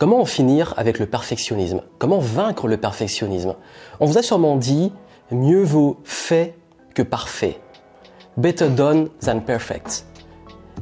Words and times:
Comment 0.00 0.22
en 0.22 0.24
finir 0.24 0.72
avec 0.78 0.98
le 0.98 1.04
perfectionnisme? 1.04 1.82
Comment 1.98 2.20
vaincre 2.20 2.68
le 2.68 2.78
perfectionnisme? 2.78 3.54
On 4.00 4.06
vous 4.06 4.16
a 4.16 4.22
sûrement 4.22 4.56
dit 4.56 4.94
mieux 5.30 5.62
vaut 5.62 6.00
fait 6.04 6.56
que 6.94 7.02
parfait. 7.02 7.60
Better 8.38 8.70
done 8.70 9.10
than 9.22 9.40
perfect. 9.40 10.06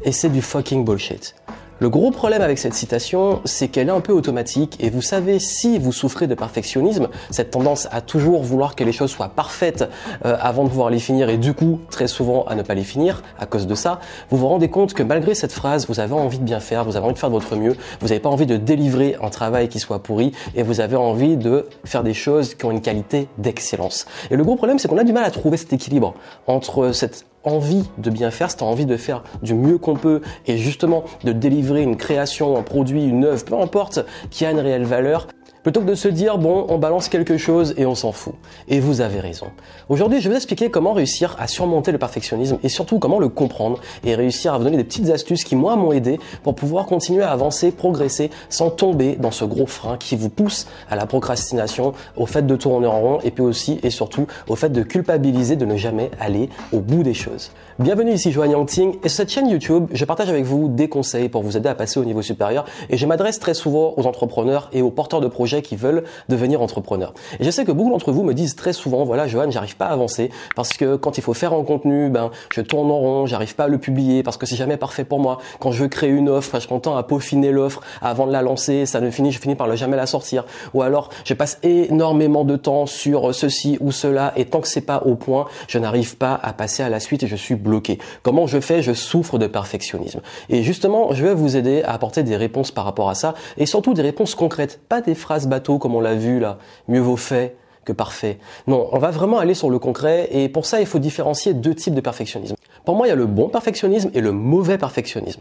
Et 0.04 0.12
c'est 0.12 0.28
du 0.28 0.40
fucking 0.40 0.84
bullshit. 0.84 1.34
Le 1.80 1.88
gros 1.90 2.10
problème 2.10 2.42
avec 2.42 2.58
cette 2.58 2.74
citation, 2.74 3.40
c'est 3.44 3.68
qu'elle 3.68 3.88
est 3.88 3.92
un 3.92 4.00
peu 4.00 4.12
automatique 4.12 4.76
et 4.80 4.90
vous 4.90 5.00
savez 5.00 5.38
si 5.38 5.78
vous 5.78 5.92
souffrez 5.92 6.26
de 6.26 6.34
perfectionnisme, 6.34 7.06
cette 7.30 7.52
tendance 7.52 7.86
à 7.92 8.00
toujours 8.00 8.42
vouloir 8.42 8.74
que 8.74 8.82
les 8.82 8.90
choses 8.90 9.12
soient 9.12 9.28
parfaites 9.28 9.88
euh, 10.24 10.36
avant 10.40 10.64
de 10.64 10.70
pouvoir 10.70 10.90
les 10.90 10.98
finir 10.98 11.28
et 11.28 11.36
du 11.36 11.54
coup 11.54 11.78
très 11.88 12.08
souvent 12.08 12.42
à 12.46 12.56
ne 12.56 12.62
pas 12.62 12.74
les 12.74 12.82
finir 12.82 13.22
à 13.38 13.46
cause 13.46 13.68
de 13.68 13.76
ça, 13.76 14.00
vous 14.28 14.38
vous 14.38 14.48
rendez 14.48 14.68
compte 14.68 14.92
que 14.92 15.04
malgré 15.04 15.36
cette 15.36 15.52
phrase, 15.52 15.86
vous 15.86 16.00
avez 16.00 16.14
envie 16.14 16.40
de 16.40 16.44
bien 16.44 16.58
faire, 16.58 16.84
vous 16.84 16.96
avez 16.96 17.04
envie 17.04 17.14
de 17.14 17.18
faire 17.20 17.30
de 17.30 17.34
votre 17.34 17.54
mieux, 17.54 17.76
vous 18.00 18.08
n'avez 18.08 18.18
pas 18.18 18.28
envie 18.28 18.46
de 18.46 18.56
délivrer 18.56 19.16
un 19.22 19.30
travail 19.30 19.68
qui 19.68 19.78
soit 19.78 20.02
pourri 20.02 20.32
et 20.56 20.64
vous 20.64 20.80
avez 20.80 20.96
envie 20.96 21.36
de 21.36 21.68
faire 21.84 22.02
des 22.02 22.14
choses 22.14 22.56
qui 22.56 22.64
ont 22.64 22.72
une 22.72 22.82
qualité 22.82 23.28
d'excellence. 23.38 24.06
Et 24.32 24.36
le 24.36 24.42
gros 24.42 24.56
problème, 24.56 24.80
c'est 24.80 24.88
qu'on 24.88 24.98
a 24.98 25.04
du 25.04 25.12
mal 25.12 25.22
à 25.22 25.30
trouver 25.30 25.56
cet 25.56 25.72
équilibre 25.72 26.14
entre 26.48 26.90
cette 26.90 27.24
envie 27.48 27.84
de 27.98 28.10
bien 28.10 28.30
faire, 28.30 28.54
tu 28.54 28.64
envie 28.64 28.86
de 28.86 28.96
faire 28.96 29.22
du 29.42 29.54
mieux 29.54 29.78
qu'on 29.78 29.94
peut 29.94 30.20
et 30.46 30.58
justement 30.58 31.04
de 31.24 31.32
délivrer 31.32 31.82
une 31.82 31.96
création, 31.96 32.56
un 32.56 32.62
produit, 32.62 33.04
une 33.04 33.24
œuvre, 33.24 33.44
peu 33.44 33.58
importe, 33.58 34.00
qui 34.30 34.44
a 34.44 34.50
une 34.50 34.60
réelle 34.60 34.84
valeur, 34.84 35.26
Plutôt 35.62 35.80
que 35.80 35.86
de 35.86 35.94
se 35.94 36.08
dire, 36.08 36.38
bon, 36.38 36.66
on 36.68 36.78
balance 36.78 37.08
quelque 37.08 37.36
chose 37.36 37.74
et 37.76 37.84
on 37.84 37.94
s'en 37.94 38.12
fout. 38.12 38.34
Et 38.68 38.80
vous 38.80 39.00
avez 39.00 39.20
raison. 39.20 39.48
Aujourd'hui, 39.88 40.20
je 40.20 40.24
vais 40.24 40.30
vous 40.30 40.36
expliquer 40.36 40.70
comment 40.70 40.92
réussir 40.92 41.36
à 41.38 41.48
surmonter 41.48 41.92
le 41.92 41.98
perfectionnisme 41.98 42.58
et 42.62 42.68
surtout 42.68 42.98
comment 42.98 43.18
le 43.18 43.28
comprendre 43.28 43.80
et 44.04 44.14
réussir 44.14 44.54
à 44.54 44.58
vous 44.58 44.64
donner 44.64 44.76
des 44.76 44.84
petites 44.84 45.10
astuces 45.10 45.44
qui, 45.44 45.56
moi, 45.56 45.76
m'ont 45.76 45.92
aidé 45.92 46.20
pour 46.42 46.54
pouvoir 46.54 46.86
continuer 46.86 47.22
à 47.22 47.32
avancer, 47.32 47.72
progresser 47.72 48.30
sans 48.48 48.70
tomber 48.70 49.16
dans 49.16 49.30
ce 49.30 49.44
gros 49.44 49.66
frein 49.66 49.96
qui 49.96 50.16
vous 50.16 50.28
pousse 50.28 50.66
à 50.90 50.96
la 50.96 51.06
procrastination, 51.06 51.92
au 52.16 52.26
fait 52.26 52.46
de 52.46 52.56
tourner 52.56 52.86
en 52.86 53.00
rond 53.00 53.18
et 53.24 53.30
puis 53.30 53.42
aussi 53.42 53.80
et 53.82 53.90
surtout 53.90 54.26
au 54.48 54.56
fait 54.56 54.70
de 54.70 54.82
culpabiliser 54.82 55.56
de 55.56 55.64
ne 55.64 55.76
jamais 55.76 56.10
aller 56.20 56.48
au 56.72 56.80
bout 56.80 57.02
des 57.02 57.14
choses. 57.14 57.50
Bienvenue 57.78 58.10
ici 58.10 58.32
Joanne 58.32 58.50
Yangting 58.50 58.96
et 59.04 59.08
sur 59.08 59.18
cette 59.18 59.30
chaîne 59.30 59.48
YouTube, 59.48 59.86
je 59.92 60.04
partage 60.04 60.28
avec 60.28 60.44
vous 60.44 60.66
des 60.66 60.88
conseils 60.88 61.28
pour 61.28 61.44
vous 61.44 61.56
aider 61.56 61.68
à 61.68 61.76
passer 61.76 62.00
au 62.00 62.04
niveau 62.04 62.22
supérieur 62.22 62.64
et 62.90 62.96
je 62.96 63.06
m'adresse 63.06 63.38
très 63.38 63.54
souvent 63.54 63.94
aux 63.96 64.04
entrepreneurs 64.04 64.68
et 64.72 64.82
aux 64.82 64.90
porteurs 64.90 65.20
de 65.20 65.28
projets 65.28 65.62
qui 65.62 65.76
veulent 65.76 66.02
devenir 66.28 66.60
entrepreneurs. 66.60 67.14
Et 67.38 67.44
je 67.44 67.50
sais 67.52 67.64
que 67.64 67.70
beaucoup 67.70 67.90
d'entre 67.90 68.10
vous 68.10 68.24
me 68.24 68.34
disent 68.34 68.56
très 68.56 68.72
souvent, 68.72 69.04
voilà, 69.04 69.28
Johan, 69.28 69.52
j'arrive 69.52 69.76
pas 69.76 69.86
à 69.86 69.92
avancer 69.92 70.32
parce 70.56 70.72
que 70.72 70.96
quand 70.96 71.18
il 71.18 71.20
faut 71.20 71.34
faire 71.34 71.52
un 71.52 71.62
contenu, 71.62 72.10
ben, 72.10 72.32
je 72.52 72.62
tourne 72.62 72.90
en 72.90 72.98
rond, 72.98 73.26
j'arrive 73.26 73.54
pas 73.54 73.64
à 73.64 73.68
le 73.68 73.78
publier 73.78 74.24
parce 74.24 74.36
que 74.38 74.44
c'est 74.44 74.56
jamais 74.56 74.76
parfait 74.76 75.04
pour 75.04 75.20
moi. 75.20 75.38
Quand 75.60 75.70
je 75.70 75.80
veux 75.80 75.88
créer 75.88 76.10
une 76.10 76.28
offre, 76.28 76.58
je 76.58 76.66
prends 76.66 76.80
temps 76.80 76.96
à 76.96 77.04
peaufiner 77.04 77.52
l'offre 77.52 77.82
avant 78.02 78.26
de 78.26 78.32
la 78.32 78.42
lancer, 78.42 78.86
ça 78.86 79.00
ne 79.00 79.08
finit, 79.08 79.30
je 79.30 79.38
finis 79.38 79.54
par 79.54 79.68
ne 79.68 79.76
jamais 79.76 79.96
la 79.96 80.06
sortir. 80.06 80.46
Ou 80.74 80.82
alors, 80.82 81.10
je 81.24 81.32
passe 81.32 81.60
énormément 81.62 82.44
de 82.44 82.56
temps 82.56 82.86
sur 82.86 83.32
ceci 83.32 83.78
ou 83.80 83.92
cela 83.92 84.32
et 84.34 84.46
tant 84.46 84.60
que 84.60 84.66
c'est 84.66 84.80
pas 84.80 85.04
au 85.06 85.14
point, 85.14 85.46
je 85.68 85.78
n'arrive 85.78 86.16
pas 86.16 86.40
à 86.42 86.52
passer 86.52 86.82
à 86.82 86.88
la 86.88 86.98
suite 86.98 87.22
et 87.22 87.28
je 87.28 87.36
suis 87.36 87.54
bloqué. 87.68 87.98
Comment 88.22 88.46
je 88.46 88.60
fais? 88.60 88.82
Je 88.82 88.92
souffre 88.92 89.38
de 89.38 89.46
perfectionnisme. 89.46 90.20
Et 90.48 90.62
justement, 90.62 91.12
je 91.12 91.24
vais 91.24 91.34
vous 91.34 91.56
aider 91.56 91.82
à 91.82 91.92
apporter 91.92 92.22
des 92.22 92.36
réponses 92.36 92.72
par 92.72 92.84
rapport 92.84 93.08
à 93.10 93.14
ça 93.14 93.34
et 93.56 93.66
surtout 93.66 93.94
des 93.94 94.02
réponses 94.02 94.34
concrètes, 94.34 94.80
pas 94.88 95.00
des 95.00 95.14
phrases 95.14 95.46
bateau 95.46 95.78
comme 95.78 95.94
on 95.94 96.00
l'a 96.00 96.14
vu 96.14 96.40
là, 96.40 96.58
mieux 96.88 97.00
vaut 97.00 97.16
fait 97.16 97.54
que 97.84 97.92
parfait. 97.92 98.38
Non, 98.66 98.88
on 98.92 98.98
va 98.98 99.10
vraiment 99.10 99.38
aller 99.38 99.54
sur 99.54 99.70
le 99.70 99.78
concret 99.78 100.28
et 100.32 100.48
pour 100.48 100.66
ça 100.66 100.80
il 100.80 100.86
faut 100.86 100.98
différencier 100.98 101.54
deux 101.54 101.74
types 101.74 101.94
de 101.94 102.00
perfectionnisme. 102.00 102.56
Pour 102.84 102.96
moi 102.96 103.06
il 103.06 103.10
y 103.10 103.12
a 103.12 103.16
le 103.16 103.26
bon 103.26 103.48
perfectionnisme 103.48 104.10
et 104.14 104.20
le 104.20 104.32
mauvais 104.32 104.78
perfectionnisme. 104.78 105.40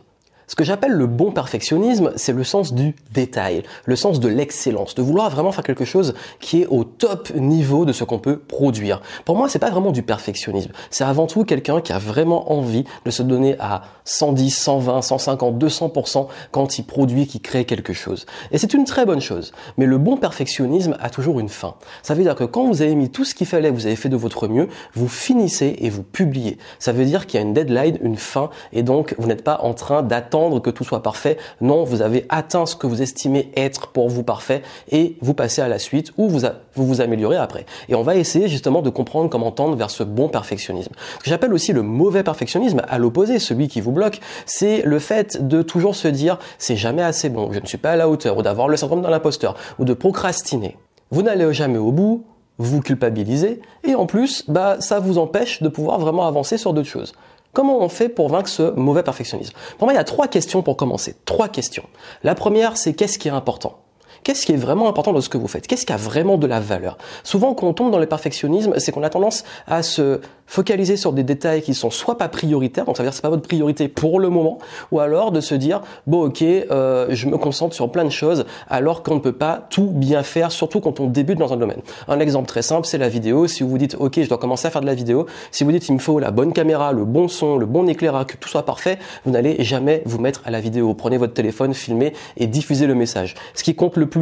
Ce 0.50 0.56
que 0.56 0.64
j'appelle 0.64 0.94
le 0.94 1.08
bon 1.08 1.32
perfectionnisme, 1.32 2.14
c'est 2.16 2.32
le 2.32 2.46
sens 2.46 2.74
du 2.74 2.96
détail, 3.12 3.64
le 3.84 3.98
sens 3.98 4.22
de 4.22 4.30
l'excellence, 4.30 4.96
de 4.96 5.02
vouloir 5.02 5.30
vraiment 5.30 5.52
faire 5.52 5.66
quelque 5.66 5.84
chose 5.84 6.14
qui 6.40 6.62
est 6.62 6.68
au 6.68 6.86
top 6.86 7.36
niveau 7.36 7.84
de 7.84 7.92
ce 7.92 8.06
qu'on 8.06 8.18
peut 8.18 8.38
produire. 8.38 9.02
Pour 9.26 9.36
moi, 9.36 9.50
c'est 9.50 9.60
pas 9.60 9.70
vraiment 9.70 9.92
du 9.92 10.04
perfectionnisme. 10.04 10.72
C'est 10.90 11.04
avant 11.04 11.28
tout 11.28 11.44
quelqu'un 11.44 11.82
qui 11.82 11.92
a 11.92 12.00
vraiment 12.00 12.54
envie 12.54 12.86
de 13.04 13.12
se 13.12 13.24
donner 13.24 13.58
à 13.60 13.82
110, 14.06 14.50
120, 14.52 15.02
150, 15.02 15.62
200% 15.62 16.28
quand 16.52 16.80
il 16.80 16.84
produit, 16.86 17.28
qui 17.28 17.42
crée 17.42 17.66
quelque 17.66 17.92
chose. 17.92 18.26
Et 18.52 18.58
c'est 18.58 18.74
une 18.74 18.86
très 18.86 19.06
bonne 19.06 19.20
chose. 19.20 19.52
Mais 19.76 19.86
le 19.86 19.98
bon 19.98 20.16
perfectionnisme 20.16 20.96
a 21.02 21.10
toujours 21.10 21.42
une 21.42 21.50
fin. 21.50 21.76
Ça 22.04 22.14
veut 22.14 22.24
dire 22.24 22.36
que 22.36 22.46
quand 22.46 22.66
vous 22.66 22.82
avez 22.82 22.96
mis 22.96 23.10
tout 23.10 23.26
ce 23.26 23.36
qu'il 23.36 23.48
fallait, 23.48 23.70
vous 23.70 23.86
avez 23.86 23.98
fait 23.98 24.08
de 24.08 24.16
votre 24.16 24.48
mieux, 24.48 24.70
vous 24.94 25.10
finissez 25.10 25.76
et 25.80 25.90
vous 25.90 26.04
publiez. 26.04 26.58
Ça 26.80 26.94
veut 26.94 27.04
dire 27.04 27.28
qu'il 27.28 27.38
y 27.38 27.44
a 27.44 27.46
une 27.46 27.54
deadline, 27.54 27.98
une 28.02 28.16
fin, 28.16 28.50
et 28.72 28.82
donc 28.82 29.14
vous 29.18 29.28
n'êtes 29.28 29.44
pas 29.44 29.60
en 29.62 29.74
train 29.74 30.04
d'attendre 30.04 30.37
que 30.62 30.70
tout 30.70 30.84
soit 30.84 31.04
parfait. 31.04 31.38
Non, 31.62 31.84
vous 31.84 32.02
avez 32.02 32.26
atteint 32.30 32.66
ce 32.66 32.76
que 32.76 32.88
vous 32.88 33.02
estimez 33.02 33.52
être 33.56 33.88
pour 33.88 34.10
vous 34.10 34.24
parfait 34.24 34.62
et 34.92 35.18
vous 35.22 35.34
passez 35.34 35.62
à 35.62 35.68
la 35.68 35.80
suite 35.80 36.12
ou 36.18 36.28
vous 36.28 36.42
vous, 36.76 37.02
améliorez 37.02 37.38
après. 37.38 37.66
Et 37.90 37.96
on 37.96 38.04
va 38.04 38.16
essayer 38.16 38.48
justement 38.48 38.82
de 38.82 38.90
comprendre 38.90 39.30
comment 39.30 39.52
tendre 39.52 39.76
vers 39.76 39.90
ce 39.90 40.04
bon 40.04 40.30
perfectionnisme. 40.30 40.94
Que 41.24 41.30
j'appelle 41.30 41.54
aussi 41.54 41.74
le 41.74 41.82
mauvais 41.82 42.24
perfectionnisme, 42.24 42.82
à 42.88 42.98
l'opposé, 42.98 43.40
celui 43.40 43.68
qui 43.68 43.82
vous 43.82 43.92
bloque, 43.92 44.20
c'est 44.46 44.82
le 44.84 45.00
fait 45.00 45.48
de 45.48 45.62
toujours 45.62 45.96
se 45.96 46.08
dire 46.08 46.40
c'est 46.58 46.76
jamais 46.76 47.04
assez 47.04 47.30
bon, 47.30 47.52
je 47.52 47.60
ne 47.60 47.66
suis 47.66 47.78
pas 47.78 47.92
à 47.92 47.96
la 47.96 48.10
hauteur 48.10 48.38
ou 48.38 48.42
d'avoir 48.42 48.68
le 48.68 48.78
syndrome 48.78 49.02
de 49.02 49.08
l'imposteur 49.08 49.56
ou 49.80 49.86
de 49.86 49.94
procrastiner. 49.94 50.78
Vous 51.12 51.22
n'allez 51.22 51.54
jamais 51.54 51.78
au 51.78 51.92
bout, 51.92 52.26
vous 52.58 52.82
culpabilisez 52.82 53.62
et 53.84 53.96
en 53.96 54.06
plus, 54.06 54.44
bah, 54.48 54.78
ça 54.80 55.00
vous 55.00 55.18
empêche 55.18 55.62
de 55.62 55.70
pouvoir 55.70 56.00
vraiment 56.00 56.28
avancer 56.28 56.58
sur 56.58 56.74
d'autres 56.74 56.90
choses. 56.90 57.14
Comment 57.54 57.80
on 57.80 57.90
fait 57.90 58.10
pour 58.10 58.30
vaincre 58.30 58.50
ce 58.50 58.72
mauvais 58.76 59.04
perfectionnisme? 59.04 59.54
Pour 59.78 59.88
moi, 59.88 59.94
il 59.94 59.98
y 59.98 60.00
a 60.00 60.04
trois 60.04 60.28
questions 60.28 60.62
pour 60.62 60.78
commencer. 60.78 61.16
Trois 61.26 61.48
questions. 61.48 61.86
La 62.24 62.36
première, 62.36 62.78
c'est 62.78 62.94
qu'est-ce 62.94 63.18
qui 63.18 63.28
est 63.28 63.32
important? 63.32 63.80
Qu'est-ce 64.28 64.46
qui 64.46 64.52
est 64.52 64.58
vraiment 64.58 64.90
important 64.90 65.14
dans 65.14 65.22
ce 65.22 65.30
que 65.30 65.38
vous 65.38 65.48
faites? 65.48 65.68
Qu'est-ce 65.68 65.86
qui 65.86 65.94
a 65.94 65.96
vraiment 65.96 66.38
de 66.38 66.48
la 66.48 66.60
valeur? 66.60 66.98
Souvent, 67.24 67.54
quand 67.54 67.66
on 67.66 67.72
tombe 67.72 67.92
dans 67.92 67.98
le 67.98 68.08
perfectionnisme, 68.08 68.74
c'est 68.76 68.92
qu'on 68.92 69.04
a 69.04 69.10
tendance 69.10 69.46
à 69.68 69.84
se 69.84 70.20
focaliser 70.48 70.98
sur 70.98 71.14
des 71.14 71.24
détails 71.24 71.62
qui 71.62 71.74
sont 71.74 71.90
soit 71.90 72.18
pas 72.18 72.28
prioritaires, 72.28 72.86
donc 72.86 72.98
ça 72.98 73.04
veut 73.04 73.08
dire 73.08 73.12
que 73.12 73.16
c'est 73.18 73.22
pas 73.22 73.30
votre 73.30 73.48
priorité 73.48 73.90
pour 73.90 74.20
le 74.20 74.30
moment, 74.30 74.60
ou 74.92 75.00
alors 75.00 75.32
de 75.32 75.42
se 75.42 75.56
dire 75.56 75.82
bon 76.08 76.28
ok, 76.28 76.42
euh, 76.42 77.08
je 77.10 77.28
me 77.28 77.38
concentre 77.38 77.76
sur 77.76 77.92
plein 77.92 78.06
de 78.06 78.10
choses, 78.10 78.46
alors 78.70 79.04
qu'on 79.04 79.16
ne 79.16 79.20
peut 79.20 79.34
pas 79.34 79.66
tout 79.70 79.88
bien 79.88 80.24
faire, 80.24 80.52
surtout 80.52 80.80
quand 80.80 81.02
on 81.02 81.08
débute 81.08 81.38
dans 81.38 81.52
un 81.52 81.58
domaine. 81.58 81.82
Un 82.08 82.20
exemple 82.22 82.48
très 82.48 82.62
simple, 82.62 82.88
c'est 82.88 82.98
la 82.98 83.10
vidéo. 83.10 83.48
Si 83.48 83.64
vous 83.64 83.70
vous 83.70 83.78
dites 83.78 83.98
ok, 84.00 84.22
je 84.22 84.30
dois 84.30 84.38
commencer 84.38 84.68
à 84.68 84.72
faire 84.72 84.82
de 84.82 84.88
la 84.88 84.96
vidéo, 84.96 85.26
si 85.52 85.66
vous 85.66 85.72
dites 85.72 85.88
il 85.90 85.94
me 85.94 86.00
faut 86.00 86.20
la 86.20 86.32
bonne 86.32 86.54
caméra, 86.54 86.94
le 86.94 87.04
bon 87.04 87.28
son, 87.28 87.58
le 87.58 87.66
bon 87.66 87.88
éclairage, 87.88 88.28
que 88.28 88.38
tout 88.38 88.50
soit 88.50 88.66
parfait, 88.66 89.00
vous 89.26 89.32
n'allez 89.32 89.62
jamais 89.64 90.02
vous 90.06 90.20
mettre 90.20 90.42
à 90.46 90.52
la 90.52 90.62
vidéo. 90.62 90.94
Prenez 90.94 91.18
votre 91.18 91.34
téléphone, 91.34 91.74
filmez 91.74 92.14
et 92.38 92.48
diffusez 92.48 92.88
le 92.88 92.96
message. 92.96 93.36
Ce 93.54 93.64
qui 93.64 93.76
compte 93.76 93.98
le 93.98 94.06
plus 94.08 94.17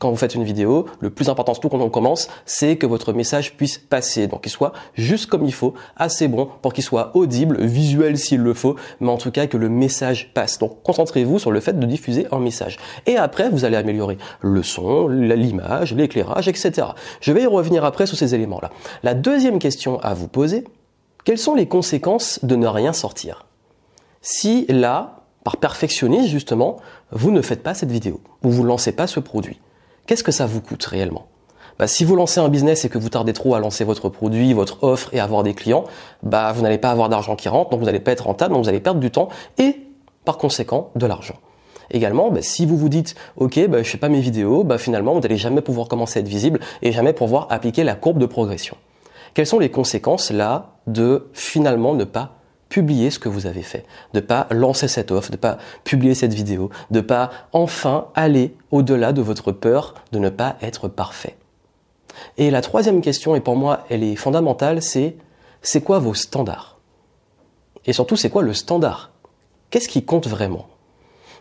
quand 0.00 0.10
vous 0.10 0.16
faites 0.16 0.34
une 0.34 0.44
vidéo, 0.44 0.86
le 1.00 1.10
plus 1.10 1.28
important 1.28 1.52
surtout 1.52 1.68
quand 1.68 1.80
on 1.80 1.90
commence, 1.90 2.28
c'est 2.46 2.76
que 2.76 2.86
votre 2.86 3.12
message 3.12 3.56
puisse 3.56 3.76
passer, 3.78 4.26
donc 4.26 4.40
qu'il 4.42 4.50
soit 4.50 4.72
juste 4.94 5.26
comme 5.26 5.44
il 5.44 5.52
faut, 5.52 5.74
assez 5.94 6.26
bon 6.26 6.48
pour 6.62 6.72
qu'il 6.72 6.82
soit 6.82 7.14
audible, 7.14 7.62
visuel 7.62 8.16
s'il 8.16 8.40
le 8.40 8.54
faut, 8.54 8.76
mais 9.00 9.10
en 9.10 9.18
tout 9.18 9.30
cas 9.30 9.46
que 9.46 9.58
le 9.58 9.68
message 9.68 10.32
passe. 10.32 10.58
Donc 10.58 10.82
concentrez-vous 10.82 11.38
sur 11.38 11.50
le 11.50 11.60
fait 11.60 11.78
de 11.78 11.86
diffuser 11.86 12.26
un 12.32 12.40
message. 12.40 12.78
Et 13.06 13.16
après, 13.16 13.50
vous 13.50 13.66
allez 13.66 13.76
améliorer 13.76 14.16
le 14.40 14.62
son, 14.62 15.06
l'image, 15.08 15.94
l'éclairage, 15.94 16.48
etc. 16.48 16.88
Je 17.20 17.32
vais 17.32 17.42
y 17.42 17.46
revenir 17.46 17.84
après 17.84 18.06
sur 18.06 18.16
ces 18.16 18.34
éléments-là. 18.34 18.70
La 19.02 19.12
deuxième 19.12 19.58
question 19.58 20.00
à 20.00 20.14
vous 20.14 20.28
poser, 20.28 20.64
quelles 21.24 21.38
sont 21.38 21.54
les 21.54 21.66
conséquences 21.66 22.40
de 22.42 22.56
ne 22.56 22.66
rien 22.66 22.94
sortir? 22.94 23.44
Si 24.22 24.64
là, 24.70 25.19
par 25.44 25.56
perfectionnisme 25.56 26.28
justement, 26.28 26.76
vous 27.12 27.30
ne 27.30 27.42
faites 27.42 27.62
pas 27.62 27.74
cette 27.74 27.90
vidéo, 27.90 28.20
vous 28.42 28.50
vous 28.50 28.64
lancez 28.64 28.92
pas 28.92 29.06
ce 29.06 29.20
produit 29.20 29.60
qu'est-ce 30.10 30.24
que 30.24 30.32
ça 30.32 30.44
vous 30.44 30.60
coûte 30.60 30.84
réellement? 30.86 31.26
Bah, 31.78 31.86
si 31.86 32.04
vous 32.04 32.16
lancez 32.16 32.40
un 32.40 32.48
business 32.48 32.84
et 32.84 32.88
que 32.88 32.98
vous 32.98 33.10
tardez 33.10 33.32
trop 33.32 33.54
à 33.54 33.60
lancer 33.60 33.84
votre 33.84 34.08
produit, 34.08 34.52
votre 34.52 34.82
offre 34.82 35.14
et 35.14 35.20
avoir 35.20 35.44
des 35.44 35.54
clients, 35.54 35.84
bah, 36.24 36.50
vous 36.52 36.62
n'allez 36.62 36.78
pas 36.78 36.90
avoir 36.90 37.08
d'argent 37.08 37.36
qui 37.36 37.48
rentre, 37.48 37.70
donc 37.70 37.78
vous 37.78 37.86
n'allez 37.86 38.00
pas 38.00 38.10
être 38.10 38.26
rentable, 38.26 38.54
donc 38.54 38.64
vous 38.64 38.68
allez 38.68 38.80
perdre 38.80 38.98
du 38.98 39.12
temps 39.12 39.28
et 39.56 39.76
par 40.24 40.36
conséquent 40.36 40.90
de 40.96 41.06
l'argent. 41.06 41.36
Également, 41.92 42.32
bah, 42.32 42.42
si 42.42 42.66
vous 42.66 42.76
vous 42.76 42.88
dites, 42.88 43.14
ok, 43.36 43.68
bah, 43.68 43.84
je 43.84 43.88
fais 43.88 43.98
pas 43.98 44.08
mes 44.08 44.18
vidéos, 44.18 44.64
bah, 44.64 44.78
finalement, 44.78 45.14
vous 45.14 45.20
n'allez 45.20 45.36
jamais 45.36 45.60
pouvoir 45.60 45.86
commencer 45.86 46.18
à 46.18 46.22
être 46.22 46.28
visible 46.28 46.58
et 46.82 46.90
jamais 46.90 47.12
pouvoir 47.12 47.46
appliquer 47.48 47.84
la 47.84 47.94
courbe 47.94 48.18
de 48.18 48.26
progression. 48.26 48.76
Quelles 49.34 49.46
sont 49.46 49.60
les 49.60 49.70
conséquences 49.70 50.32
là 50.32 50.72
de 50.88 51.30
finalement 51.34 51.94
ne 51.94 52.02
pas 52.02 52.39
publier 52.70 53.10
ce 53.10 53.18
que 53.18 53.28
vous 53.28 53.46
avez 53.46 53.62
fait, 53.62 53.84
de 54.14 54.20
pas 54.20 54.46
lancer 54.50 54.88
cette 54.88 55.10
offre, 55.10 55.30
de 55.30 55.36
pas 55.36 55.58
publier 55.84 56.14
cette 56.14 56.32
vidéo, 56.32 56.70
de 56.90 57.02
pas 57.02 57.30
enfin 57.52 58.06
aller 58.14 58.54
au-delà 58.70 59.12
de 59.12 59.20
votre 59.20 59.52
peur 59.52 59.94
de 60.12 60.18
ne 60.18 60.30
pas 60.30 60.56
être 60.62 60.88
parfait. 60.88 61.36
Et 62.38 62.50
la 62.50 62.62
troisième 62.62 63.02
question, 63.02 63.36
et 63.36 63.40
pour 63.40 63.56
moi 63.56 63.84
elle 63.90 64.02
est 64.02 64.16
fondamentale, 64.16 64.80
c'est 64.80 65.16
c'est 65.60 65.82
quoi 65.82 65.98
vos 65.98 66.14
standards? 66.14 66.78
Et 67.84 67.92
surtout, 67.92 68.16
c'est 68.16 68.30
quoi 68.30 68.42
le 68.42 68.54
standard? 68.54 69.10
Qu'est-ce 69.70 69.88
qui 69.88 70.04
compte 70.04 70.26
vraiment? 70.26 70.66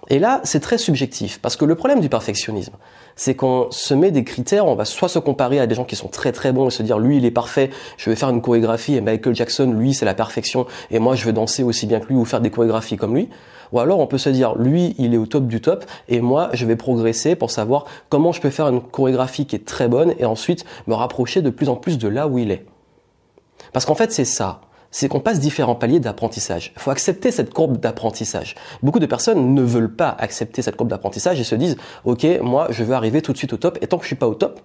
Et 0.08 0.18
là, 0.18 0.42
c'est 0.44 0.60
très 0.60 0.78
subjectif, 0.78 1.40
parce 1.42 1.56
que 1.56 1.66
le 1.66 1.76
problème 1.76 2.00
du 2.00 2.10
perfectionnisme, 2.10 2.74
c'est 3.16 3.36
qu'on 3.36 3.68
se 3.70 3.94
met 3.94 4.12
des 4.12 4.24
critères, 4.24 4.66
on 4.66 4.76
va 4.76 4.86
soit 4.86 5.10
se 5.10 5.20
comparer 5.20 5.60
à 5.60 5.68
des 5.68 5.76
gens 5.76 5.84
qui 5.84 5.96
sont 5.96 6.08
très 6.08 6.32
très 6.32 6.52
bons 6.52 6.68
et 6.68 6.72
se 6.72 6.82
dire, 6.84 7.00
lui, 7.00 7.18
il 7.18 7.26
est 7.26 7.32
parfait, 7.32 7.70
je 7.98 8.10
vais 8.10 8.16
faire 8.16 8.30
une 8.30 8.42
chorégraphie, 8.42 8.96
et 8.96 9.02
Michael 9.02 9.36
Jackson, 9.36 9.72
lui, 9.72 9.94
c'est 9.94 10.06
la 10.06 10.14
perfection, 10.14 10.66
et 10.90 11.00
moi, 11.00 11.16
je 11.16 11.26
vais 11.26 11.34
danser 11.34 11.64
aussi 11.64 11.86
bien 11.86 12.00
que 12.00 12.08
lui 12.08 12.16
ou 12.16 12.26
faire 12.26 12.42
des 12.42 12.50
chorégraphies 12.50 12.98
comme 12.98 13.16
lui, 13.16 13.30
Ou 13.72 13.80
alors 13.80 14.00
on 14.00 14.08
peut 14.08 14.18
se 14.18 14.30
dire, 14.30 14.56
lui, 14.56 14.96
il 14.98 15.14
est 15.14 15.18
au 15.18 15.26
top 15.26 15.48
du 15.48 15.62
top, 15.62 15.86
et 16.08 16.22
moi, 16.22 16.50
je 16.54 16.66
vais 16.66 16.76
progresser 16.76 17.36
pour 17.36 17.52
savoir 17.52 17.86
comment 18.10 18.32
je 18.32 18.42
peux 18.42 18.50
faire 18.50 18.68
une 18.68 18.82
chorégraphie 18.82 19.46
qui 19.46 19.56
est 19.56 19.66
très 19.66 19.88
bonne, 19.88 20.14
et 20.18 20.26
ensuite 20.26 20.66
me 20.88 20.96
rapprocher 20.96 21.42
de 21.42 21.50
plus 21.50 21.70
en 21.70 21.76
plus 21.76 21.98
de 21.98 22.08
là 22.08 22.28
où 22.28 22.38
il 22.38 22.52
est. 22.52 22.66
Parce 23.74 23.86
qu'en 23.86 23.96
fait, 23.96 24.12
c'est 24.12 24.26
ça 24.26 24.62
c'est 24.92 25.08
qu'on 25.08 25.20
passe 25.20 25.40
différents 25.40 25.76
paliers 25.76 26.00
d'apprentissage. 26.00 26.72
Il 26.76 26.82
faut 26.82 26.92
accepter 26.92 27.32
cette 27.32 27.54
courbe 27.54 27.78
d'apprentissage. 27.78 28.56
Beaucoup 28.82 29.00
de 29.00 29.06
personnes 29.06 29.54
ne 29.54 29.62
veulent 29.62 29.94
pas 29.94 30.16
accepter 30.20 30.62
cette 30.62 30.76
courbe 30.76 30.90
d'apprentissage 30.90 31.40
et 31.40 31.44
se 31.44 31.56
disent, 31.56 31.78
OK, 32.06 32.26
moi, 32.42 32.68
je 32.70 32.84
veux 32.84 32.96
arriver 32.96 33.22
tout 33.22 33.34
de 33.34 33.38
suite 33.38 33.54
au 33.54 33.58
top, 33.58 33.78
et 33.82 33.88
tant 33.88 33.98
que 33.98 34.04
je 34.04 34.08
suis 34.08 34.16
pas 34.16 34.28
au 34.28 34.36
top, 34.36 34.62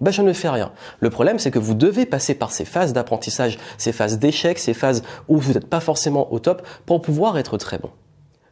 ben 0.00 0.10
je 0.10 0.22
ne 0.22 0.32
fais 0.32 0.48
rien. 0.48 0.72
Le 1.00 1.10
problème, 1.10 1.38
c'est 1.38 1.50
que 1.50 1.58
vous 1.58 1.74
devez 1.74 2.06
passer 2.06 2.34
par 2.34 2.52
ces 2.52 2.64
phases 2.64 2.92
d'apprentissage, 2.92 3.58
ces 3.78 3.92
phases 3.92 4.18
d'échec, 4.18 4.58
ces 4.58 4.74
phases 4.74 5.02
où 5.28 5.38
vous 5.38 5.54
n'êtes 5.54 5.68
pas 5.68 5.80
forcément 5.80 6.32
au 6.32 6.38
top 6.38 6.66
pour 6.86 7.02
pouvoir 7.02 7.36
être 7.38 7.58
très 7.58 7.78
bon. 7.78 7.90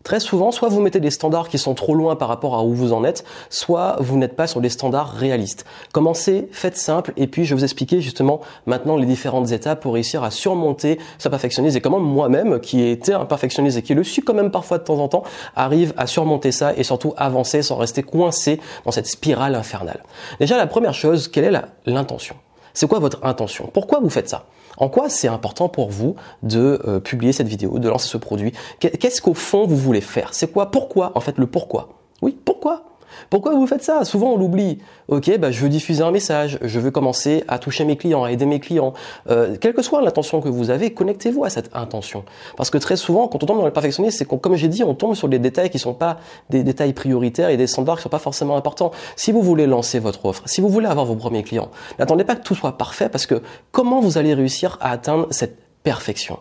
Très 0.06 0.20
souvent, 0.20 0.52
soit 0.52 0.68
vous 0.68 0.80
mettez 0.80 1.00
des 1.00 1.10
standards 1.10 1.48
qui 1.48 1.58
sont 1.58 1.74
trop 1.74 1.96
loin 1.96 2.14
par 2.14 2.28
rapport 2.28 2.54
à 2.54 2.62
où 2.62 2.72
vous 2.72 2.92
en 2.92 3.02
êtes, 3.02 3.24
soit 3.50 3.96
vous 3.98 4.16
n'êtes 4.16 4.36
pas 4.36 4.46
sur 4.46 4.60
des 4.60 4.68
standards 4.68 5.10
réalistes. 5.10 5.64
Commencez, 5.90 6.48
faites 6.52 6.76
simple, 6.76 7.12
et 7.16 7.26
puis 7.26 7.44
je 7.44 7.52
vais 7.52 7.58
vous 7.58 7.64
expliquer 7.64 8.00
justement 8.00 8.40
maintenant 8.66 8.96
les 8.96 9.04
différentes 9.04 9.50
étapes 9.50 9.80
pour 9.80 9.94
réussir 9.94 10.22
à 10.22 10.30
surmonter 10.30 11.00
ce 11.18 11.28
perfectionnisme 11.28 11.76
et 11.76 11.80
comment 11.80 11.98
moi-même, 11.98 12.60
qui 12.60 12.82
était 12.84 13.14
un 13.14 13.24
perfectionniste 13.24 13.78
et 13.78 13.82
qui 13.82 13.94
le 13.94 14.04
suis 14.04 14.22
quand 14.22 14.34
même 14.34 14.52
parfois 14.52 14.78
de 14.78 14.84
temps 14.84 15.00
en 15.00 15.08
temps, 15.08 15.24
arrive 15.56 15.92
à 15.96 16.06
surmonter 16.06 16.52
ça 16.52 16.72
et 16.76 16.84
surtout 16.84 17.12
avancer 17.16 17.62
sans 17.62 17.74
rester 17.74 18.04
coincé 18.04 18.60
dans 18.84 18.92
cette 18.92 19.08
spirale 19.08 19.56
infernale. 19.56 20.04
Déjà, 20.38 20.56
la 20.56 20.68
première 20.68 20.94
chose, 20.94 21.26
quelle 21.26 21.52
est 21.52 21.62
l'intention? 21.84 22.36
C'est 22.74 22.86
quoi 22.86 23.00
votre 23.00 23.24
intention? 23.24 23.70
Pourquoi 23.72 23.98
vous 23.98 24.10
faites 24.10 24.28
ça? 24.28 24.44
En 24.76 24.88
quoi 24.88 25.08
c'est 25.08 25.28
important 25.28 25.68
pour 25.68 25.90
vous 25.90 26.16
de 26.42 26.80
euh, 26.86 27.00
publier 27.00 27.32
cette 27.32 27.48
vidéo, 27.48 27.78
de 27.78 27.88
lancer 27.88 28.08
ce 28.08 28.16
produit? 28.16 28.52
Qu'est-ce 28.80 29.20
qu'au 29.20 29.34
fond 29.34 29.66
vous 29.66 29.76
voulez 29.76 30.00
faire? 30.00 30.34
C'est 30.34 30.52
quoi? 30.52 30.70
Pourquoi 30.70 31.12
En 31.14 31.20
fait, 31.20 31.38
le 31.38 31.46
pourquoi? 31.46 32.00
Oui, 32.22 32.38
pourquoi? 32.44 32.95
Pourquoi 33.30 33.54
vous 33.54 33.66
faites 33.66 33.82
ça? 33.82 34.04
Souvent 34.04 34.32
on 34.32 34.36
l'oublie. 34.36 34.78
Ok, 35.08 35.38
bah, 35.38 35.50
je 35.50 35.60
veux 35.60 35.68
diffuser 35.68 36.02
un 36.02 36.10
message, 36.10 36.58
je 36.62 36.80
veux 36.80 36.90
commencer 36.90 37.44
à 37.48 37.58
toucher 37.58 37.84
mes 37.84 37.96
clients, 37.96 38.24
à 38.24 38.32
aider 38.32 38.46
mes 38.46 38.60
clients. 38.60 38.92
Euh, 39.30 39.56
quelle 39.60 39.74
que 39.74 39.82
soit 39.82 40.02
l'intention 40.02 40.40
que 40.40 40.48
vous 40.48 40.70
avez, 40.70 40.92
connectez-vous 40.92 41.44
à 41.44 41.50
cette 41.50 41.70
intention. 41.74 42.24
Parce 42.56 42.70
que 42.70 42.78
très 42.78 42.96
souvent, 42.96 43.28
quand 43.28 43.42
on 43.42 43.46
tombe 43.46 43.58
dans 43.58 43.64
le 43.64 43.72
perfectionnisme, 43.72 44.16
c'est 44.18 44.24
comme 44.24 44.56
j'ai 44.56 44.68
dit, 44.68 44.84
on 44.84 44.94
tombe 44.94 45.14
sur 45.14 45.28
des 45.28 45.38
détails 45.38 45.70
qui 45.70 45.76
ne 45.76 45.82
sont 45.82 45.94
pas 45.94 46.18
des 46.50 46.62
détails 46.62 46.92
prioritaires 46.92 47.50
et 47.50 47.56
des 47.56 47.66
standards 47.66 47.96
qui 47.96 48.00
ne 48.00 48.02
sont 48.04 48.08
pas 48.08 48.18
forcément 48.18 48.56
importants. 48.56 48.90
Si 49.16 49.32
vous 49.32 49.42
voulez 49.42 49.66
lancer 49.66 49.98
votre 49.98 50.24
offre, 50.24 50.42
si 50.46 50.60
vous 50.60 50.68
voulez 50.68 50.86
avoir 50.86 51.06
vos 51.06 51.16
premiers 51.16 51.42
clients, 51.42 51.70
n'attendez 51.98 52.24
pas 52.24 52.36
que 52.36 52.42
tout 52.42 52.54
soit 52.54 52.78
parfait 52.78 53.08
parce 53.08 53.26
que 53.26 53.42
comment 53.72 54.00
vous 54.00 54.18
allez 54.18 54.34
réussir 54.34 54.78
à 54.80 54.90
atteindre 54.90 55.28
cette 55.30 55.58
perfection? 55.82 56.38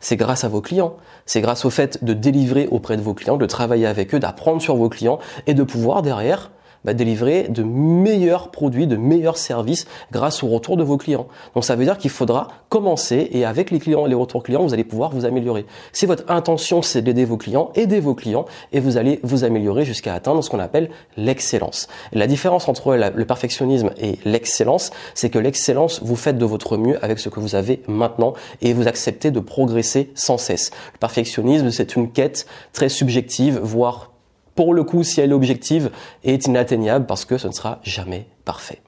C'est 0.00 0.16
grâce 0.16 0.44
à 0.44 0.48
vos 0.48 0.60
clients. 0.60 0.96
C'est 1.26 1.40
grâce 1.40 1.64
au 1.64 1.70
fait 1.70 2.02
de 2.02 2.12
délivrer 2.12 2.66
auprès 2.70 2.96
de 2.96 3.02
vos 3.02 3.14
clients, 3.14 3.36
de 3.36 3.46
travailler 3.46 3.86
avec 3.86 4.14
eux, 4.14 4.18
d'apprendre 4.18 4.60
sur 4.60 4.76
vos 4.76 4.88
clients 4.88 5.18
et 5.46 5.54
de 5.54 5.62
pouvoir 5.62 6.02
derrière 6.02 6.50
bah, 6.84 6.94
délivrer 6.94 7.48
de 7.48 7.62
meilleurs 7.62 8.50
produits, 8.50 8.86
de 8.86 8.96
meilleurs 8.96 9.36
services 9.36 9.86
grâce 10.12 10.42
au 10.42 10.48
retour 10.48 10.76
de 10.76 10.82
vos 10.82 10.96
clients. 10.96 11.26
Donc 11.54 11.64
ça 11.64 11.76
veut 11.76 11.84
dire 11.84 11.98
qu'il 11.98 12.10
faudra 12.10 12.48
commencer 12.68 13.28
et 13.32 13.44
avec 13.44 13.70
les 13.70 13.78
clients 13.78 14.06
et 14.06 14.08
les 14.08 14.14
retours 14.14 14.42
clients, 14.42 14.62
vous 14.62 14.74
allez 14.74 14.84
pouvoir 14.84 15.10
vous 15.10 15.24
améliorer. 15.24 15.66
Si 15.92 16.06
votre 16.06 16.30
intention 16.30 16.82
c'est 16.82 17.02
d'aider 17.02 17.24
vos 17.24 17.36
clients, 17.36 17.70
aidez 17.74 18.00
vos 18.00 18.14
clients 18.14 18.46
et 18.72 18.80
vous 18.80 18.96
allez 18.96 19.20
vous 19.22 19.44
améliorer 19.44 19.84
jusqu'à 19.84 20.14
atteindre 20.14 20.42
ce 20.42 20.50
qu'on 20.50 20.58
appelle 20.58 20.90
l'excellence. 21.16 21.88
La 22.12 22.26
différence 22.26 22.68
entre 22.68 22.94
le 22.94 23.24
perfectionnisme 23.24 23.90
et 23.98 24.18
l'excellence, 24.24 24.90
c'est 25.14 25.30
que 25.30 25.38
l'excellence, 25.38 26.00
vous 26.02 26.16
faites 26.16 26.38
de 26.38 26.44
votre 26.44 26.76
mieux 26.76 27.02
avec 27.04 27.18
ce 27.18 27.28
que 27.28 27.40
vous 27.40 27.54
avez 27.54 27.82
maintenant 27.88 28.34
et 28.62 28.72
vous 28.72 28.88
acceptez 28.88 29.30
de 29.30 29.40
progresser 29.40 30.10
sans 30.14 30.38
cesse. 30.38 30.70
Le 30.94 30.98
perfectionnisme, 30.98 31.70
c'est 31.70 31.96
une 31.96 32.10
quête 32.10 32.46
très 32.72 32.88
subjective, 32.88 33.58
voire 33.62 34.09
pour 34.54 34.74
le 34.74 34.84
coup, 34.84 35.02
si 35.02 35.20
elle 35.20 35.30
est 35.30 35.34
objective, 35.34 35.90
est 36.24 36.46
inatteignable 36.46 37.06
parce 37.06 37.24
que 37.24 37.38
ce 37.38 37.48
ne 37.48 37.52
sera 37.52 37.78
jamais 37.82 38.26
parfait. 38.44 38.80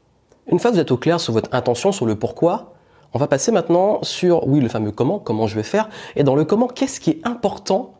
Une 0.50 0.58
fois 0.58 0.70
que 0.70 0.76
vous 0.76 0.82
êtes 0.82 0.90
au 0.90 0.96
clair 0.96 1.20
sur 1.20 1.32
votre 1.32 1.54
intention, 1.54 1.92
sur 1.92 2.06
le 2.06 2.16
pourquoi, 2.16 2.74
on 3.14 3.18
va 3.18 3.26
passer 3.26 3.52
maintenant 3.52 3.98
sur, 4.02 4.46
oui, 4.48 4.60
le 4.60 4.68
fameux 4.68 4.90
comment, 4.90 5.18
comment 5.18 5.46
je 5.46 5.54
vais 5.54 5.62
faire, 5.62 5.88
et 6.16 6.24
dans 6.24 6.34
le 6.34 6.44
comment, 6.44 6.66
qu'est-ce 6.66 6.98
qui 6.98 7.10
est 7.10 7.20
important 7.24 7.94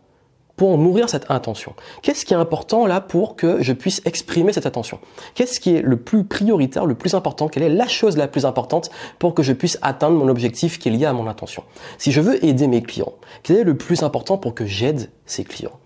pour 0.56 0.76
nourrir 0.78 1.08
cette 1.08 1.30
intention? 1.30 1.74
Qu'est-ce 2.02 2.24
qui 2.24 2.34
est 2.34 2.36
important 2.36 2.86
là 2.86 3.00
pour 3.00 3.36
que 3.36 3.62
je 3.62 3.72
puisse 3.72 4.02
exprimer 4.04 4.52
cette 4.52 4.66
intention 4.66 4.98
Qu'est-ce 5.34 5.60
qui 5.60 5.76
est 5.76 5.82
le 5.82 5.96
plus 5.96 6.24
prioritaire, 6.24 6.86
le 6.86 6.94
plus 6.94 7.14
important? 7.14 7.48
Quelle 7.48 7.62
est 7.62 7.68
la 7.68 7.88
chose 7.88 8.16
la 8.16 8.28
plus 8.28 8.44
importante 8.44 8.90
pour 9.18 9.34
que 9.34 9.42
je 9.42 9.52
puisse 9.52 9.78
atteindre 9.82 10.16
mon 10.16 10.28
objectif 10.28 10.78
qui 10.78 10.88
est 10.88 10.92
lié 10.92 11.06
à 11.06 11.12
mon 11.12 11.26
intention? 11.26 11.62
Si 11.98 12.12
je 12.12 12.20
veux 12.20 12.44
aider 12.44 12.66
mes 12.66 12.82
clients, 12.82 13.14
quel 13.42 13.56
est 13.56 13.64
le 13.64 13.76
plus 13.76 14.02
important 14.02 14.38
pour 14.38 14.54
que 14.54 14.66
j'aide 14.66 15.10
ces 15.26 15.44
clients? 15.44 15.78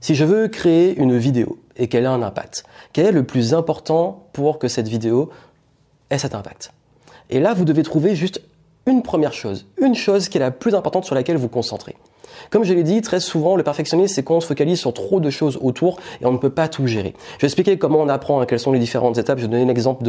Si 0.00 0.14
je 0.14 0.24
veux 0.24 0.48
créer 0.48 0.96
une 0.96 1.16
vidéo 1.16 1.58
et 1.76 1.88
qu'elle 1.88 2.04
ait 2.04 2.06
un 2.08 2.22
impact, 2.22 2.64
quel 2.92 3.06
est 3.06 3.12
le 3.12 3.24
plus 3.24 3.54
important 3.54 4.26
pour 4.32 4.58
que 4.58 4.68
cette 4.68 4.88
vidéo 4.88 5.30
ait 6.10 6.18
cet 6.18 6.34
impact? 6.34 6.72
Et 7.30 7.40
là, 7.40 7.54
vous 7.54 7.64
devez 7.64 7.82
trouver 7.82 8.14
juste 8.14 8.40
une 8.86 9.02
première 9.02 9.32
chose, 9.32 9.66
une 9.80 9.94
chose 9.94 10.28
qui 10.28 10.38
est 10.38 10.40
la 10.40 10.50
plus 10.50 10.74
importante 10.74 11.04
sur 11.04 11.14
laquelle 11.14 11.36
vous 11.36 11.48
concentrez. 11.48 11.96
Comme 12.50 12.64
je 12.64 12.72
l'ai 12.72 12.82
dit, 12.82 13.02
très 13.02 13.20
souvent, 13.20 13.56
le 13.56 13.62
perfectionnisme, 13.62 14.14
c'est 14.14 14.22
qu'on 14.22 14.40
se 14.40 14.46
focalise 14.46 14.78
sur 14.78 14.94
trop 14.94 15.20
de 15.20 15.28
choses 15.28 15.58
autour 15.60 15.98
et 16.20 16.26
on 16.26 16.32
ne 16.32 16.38
peut 16.38 16.50
pas 16.50 16.68
tout 16.68 16.86
gérer. 16.86 17.14
Je 17.36 17.42
vais 17.42 17.46
expliquer 17.46 17.78
comment 17.78 17.98
on 17.98 18.08
apprend, 18.08 18.40
hein, 18.40 18.46
quelles 18.46 18.60
sont 18.60 18.72
les 18.72 18.78
différentes 18.78 19.18
étapes. 19.18 19.38
Je 19.38 19.44
vais 19.44 19.50
donner 19.50 19.64
un 19.64 19.68
exemple 19.68 20.04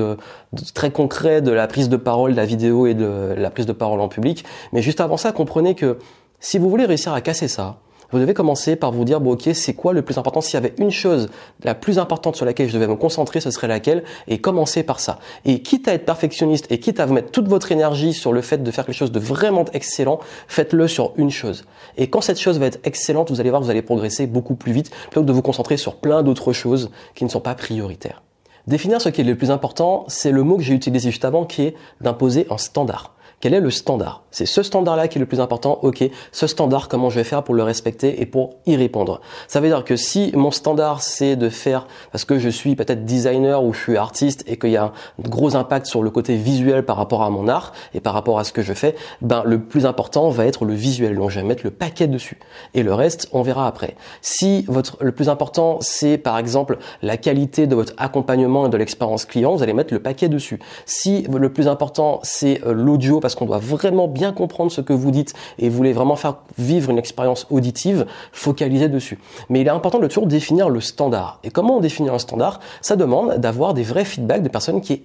très 0.73 0.91
concret 0.91 1.41
de 1.41 1.51
la 1.51 1.67
prise 1.67 1.89
de 1.89 1.97
parole, 1.97 2.31
de 2.31 2.37
la 2.37 2.45
vidéo 2.45 2.87
et 2.87 2.93
de 2.93 3.33
la 3.37 3.49
prise 3.49 3.65
de 3.65 3.73
parole 3.73 3.99
en 3.99 4.07
public. 4.07 4.45
Mais 4.71 4.81
juste 4.81 5.01
avant 5.01 5.17
ça, 5.17 5.31
comprenez 5.31 5.75
que 5.75 5.97
si 6.39 6.57
vous 6.57 6.69
voulez 6.69 6.85
réussir 6.85 7.13
à 7.13 7.21
casser 7.21 7.47
ça, 7.47 7.79
vous 8.11 8.19
devez 8.19 8.33
commencer 8.33 8.75
par 8.75 8.91
vous 8.91 9.05
dire, 9.05 9.21
bon 9.21 9.33
ok, 9.33 9.49
c'est 9.53 9.73
quoi 9.73 9.93
le 9.93 10.01
plus 10.01 10.17
important? 10.17 10.41
S'il 10.41 10.55
y 10.55 10.57
avait 10.57 10.73
une 10.77 10.91
chose 10.91 11.29
la 11.63 11.75
plus 11.75 11.99
importante 11.99 12.35
sur 12.35 12.45
laquelle 12.45 12.67
je 12.67 12.73
devais 12.73 12.87
me 12.87 12.95
concentrer, 12.95 13.39
ce 13.39 13.51
serait 13.51 13.67
laquelle? 13.67 14.03
Et 14.27 14.39
commencer 14.39 14.83
par 14.83 14.99
ça. 14.99 15.19
Et 15.45 15.61
quitte 15.61 15.87
à 15.87 15.93
être 15.93 16.05
perfectionniste 16.05 16.65
et 16.71 16.79
quitte 16.79 16.99
à 16.99 17.05
vous 17.05 17.13
mettre 17.13 17.31
toute 17.31 17.47
votre 17.47 17.71
énergie 17.71 18.13
sur 18.13 18.33
le 18.33 18.41
fait 18.41 18.63
de 18.63 18.71
faire 18.71 18.85
quelque 18.85 18.95
chose 18.95 19.11
de 19.11 19.19
vraiment 19.19 19.65
excellent, 19.73 20.19
faites-le 20.47 20.87
sur 20.87 21.13
une 21.17 21.29
chose. 21.29 21.65
Et 21.97 22.09
quand 22.09 22.21
cette 22.21 22.39
chose 22.39 22.59
va 22.59 22.65
être 22.65 22.79
excellente, 22.83 23.29
vous 23.29 23.39
allez 23.39 23.49
voir, 23.49 23.61
vous 23.61 23.69
allez 23.69 23.81
progresser 23.81 24.27
beaucoup 24.27 24.55
plus 24.55 24.71
vite 24.71 24.89
plutôt 24.89 25.21
que 25.21 25.27
de 25.27 25.33
vous 25.33 25.41
concentrer 25.41 25.77
sur 25.77 25.95
plein 25.95 26.23
d'autres 26.23 26.53
choses 26.53 26.89
qui 27.15 27.23
ne 27.23 27.29
sont 27.29 27.41
pas 27.41 27.55
prioritaires. 27.55 28.23
Définir 28.67 29.01
ce 29.01 29.09
qui 29.09 29.21
est 29.21 29.23
le 29.23 29.35
plus 29.35 29.51
important, 29.51 30.05
c'est 30.07 30.31
le 30.31 30.43
mot 30.43 30.57
que 30.57 30.63
j'ai 30.63 30.73
utilisé 30.73 31.09
juste 31.09 31.25
avant 31.25 31.45
qui 31.45 31.63
est 31.63 31.75
d'imposer 32.01 32.45
un 32.49 32.57
standard. 32.57 33.15
Quel 33.41 33.53
est 33.53 33.61
le 33.61 33.71
standard? 33.71 34.23
C'est 34.31 34.45
ce 34.45 34.63
standard-là 34.63 35.07
qui 35.07 35.17
est 35.17 35.21
le 35.21 35.25
plus 35.25 35.39
important. 35.39 35.79
Ok, 35.81 36.03
ce 36.33 36.45
standard, 36.45 36.89
comment 36.89 37.09
je 37.09 37.15
vais 37.15 37.23
faire 37.23 37.41
pour 37.43 37.55
le 37.55 37.63
respecter 37.63 38.21
et 38.21 38.25
pour 38.25 38.55
y 38.65 38.75
répondre? 38.75 39.21
Ça 39.47 39.61
veut 39.61 39.69
dire 39.69 39.85
que 39.85 39.95
si 39.95 40.31
mon 40.35 40.51
standard 40.51 41.01
c'est 41.01 41.37
de 41.37 41.47
faire 41.47 41.87
parce 42.11 42.25
que 42.25 42.37
je 42.37 42.49
suis 42.49 42.75
peut-être 42.75 43.05
designer 43.05 43.63
ou 43.63 43.73
je 43.73 43.79
suis 43.79 43.97
artiste 43.97 44.43
et 44.45 44.57
qu'il 44.57 44.71
y 44.71 44.77
a 44.77 44.83
un 44.83 44.91
gros 45.21 45.55
impact 45.55 45.85
sur 45.85 46.03
le 46.03 46.09
côté 46.09 46.35
visuel 46.35 46.83
par 46.83 46.97
rapport 46.97 47.23
à 47.23 47.29
mon 47.29 47.47
art 47.47 47.71
et 47.93 48.01
par 48.01 48.13
rapport 48.13 48.39
à 48.39 48.43
ce 48.43 48.51
que 48.51 48.61
je 48.61 48.73
fais, 48.73 48.95
ben 49.21 49.41
le 49.45 49.59
plus 49.59 49.85
important 49.85 50.29
va 50.29 50.45
être 50.45 50.65
le 50.65 50.73
visuel. 50.73 51.15
Donc 51.15 51.29
je 51.29 51.39
vais 51.39 51.45
mettre 51.45 51.63
le 51.63 51.71
paquet 51.71 52.07
dessus 52.07 52.39
et 52.73 52.83
le 52.83 52.93
reste 52.93 53.29
on 53.31 53.41
verra 53.41 53.67
après. 53.67 53.95
Si 54.21 54.65
votre 54.67 54.97
le 54.99 55.13
plus 55.13 55.29
important 55.29 55.77
c'est 55.79 56.17
par 56.17 56.37
exemple 56.37 56.77
la 57.01 57.15
qualité 57.15 57.67
de 57.67 57.75
votre 57.75 57.93
accompagnement 57.97 58.65
et 58.65 58.69
de 58.69 58.77
l'expérience 58.77 59.23
client, 59.23 59.55
vous 59.55 59.63
allez 59.63 59.73
mettre 59.73 59.93
le 59.93 60.01
paquet 60.01 60.27
dessus. 60.27 60.59
Si 60.85 61.23
le 61.23 61.53
plus 61.53 61.69
important 61.69 62.19
c'est 62.21 62.61
euh, 62.65 62.73
l'audio 62.73 63.21
parce 63.29 63.35
qu'on 63.35 63.45
doit 63.45 63.59
vraiment 63.59 64.07
bien 64.07 64.31
comprendre 64.31 64.71
ce 64.71 64.81
que 64.81 64.91
vous 64.91 65.11
dites 65.11 65.35
et 65.59 65.69
voulez 65.69 65.93
vraiment 65.93 66.15
faire 66.15 66.37
vivre 66.57 66.89
une 66.89 66.97
expérience 66.97 67.45
auditive, 67.51 68.07
focalisez 68.31 68.89
dessus. 68.89 69.19
Mais 69.49 69.61
il 69.61 69.67
est 69.67 69.69
important 69.69 69.99
de 69.99 70.07
toujours 70.07 70.25
définir 70.25 70.67
le 70.67 70.81
standard. 70.81 71.39
Et 71.43 71.51
comment 71.51 71.77
on 71.77 71.79
définit 71.79 72.09
un 72.09 72.17
standard? 72.17 72.59
Ça 72.81 72.95
demande 72.95 73.35
d'avoir 73.35 73.75
des 73.75 73.83
vrais 73.83 74.03
feedbacks 74.03 74.41
de 74.41 74.49
personnes 74.49 74.81
qui 74.81 74.93
est, 74.93 75.03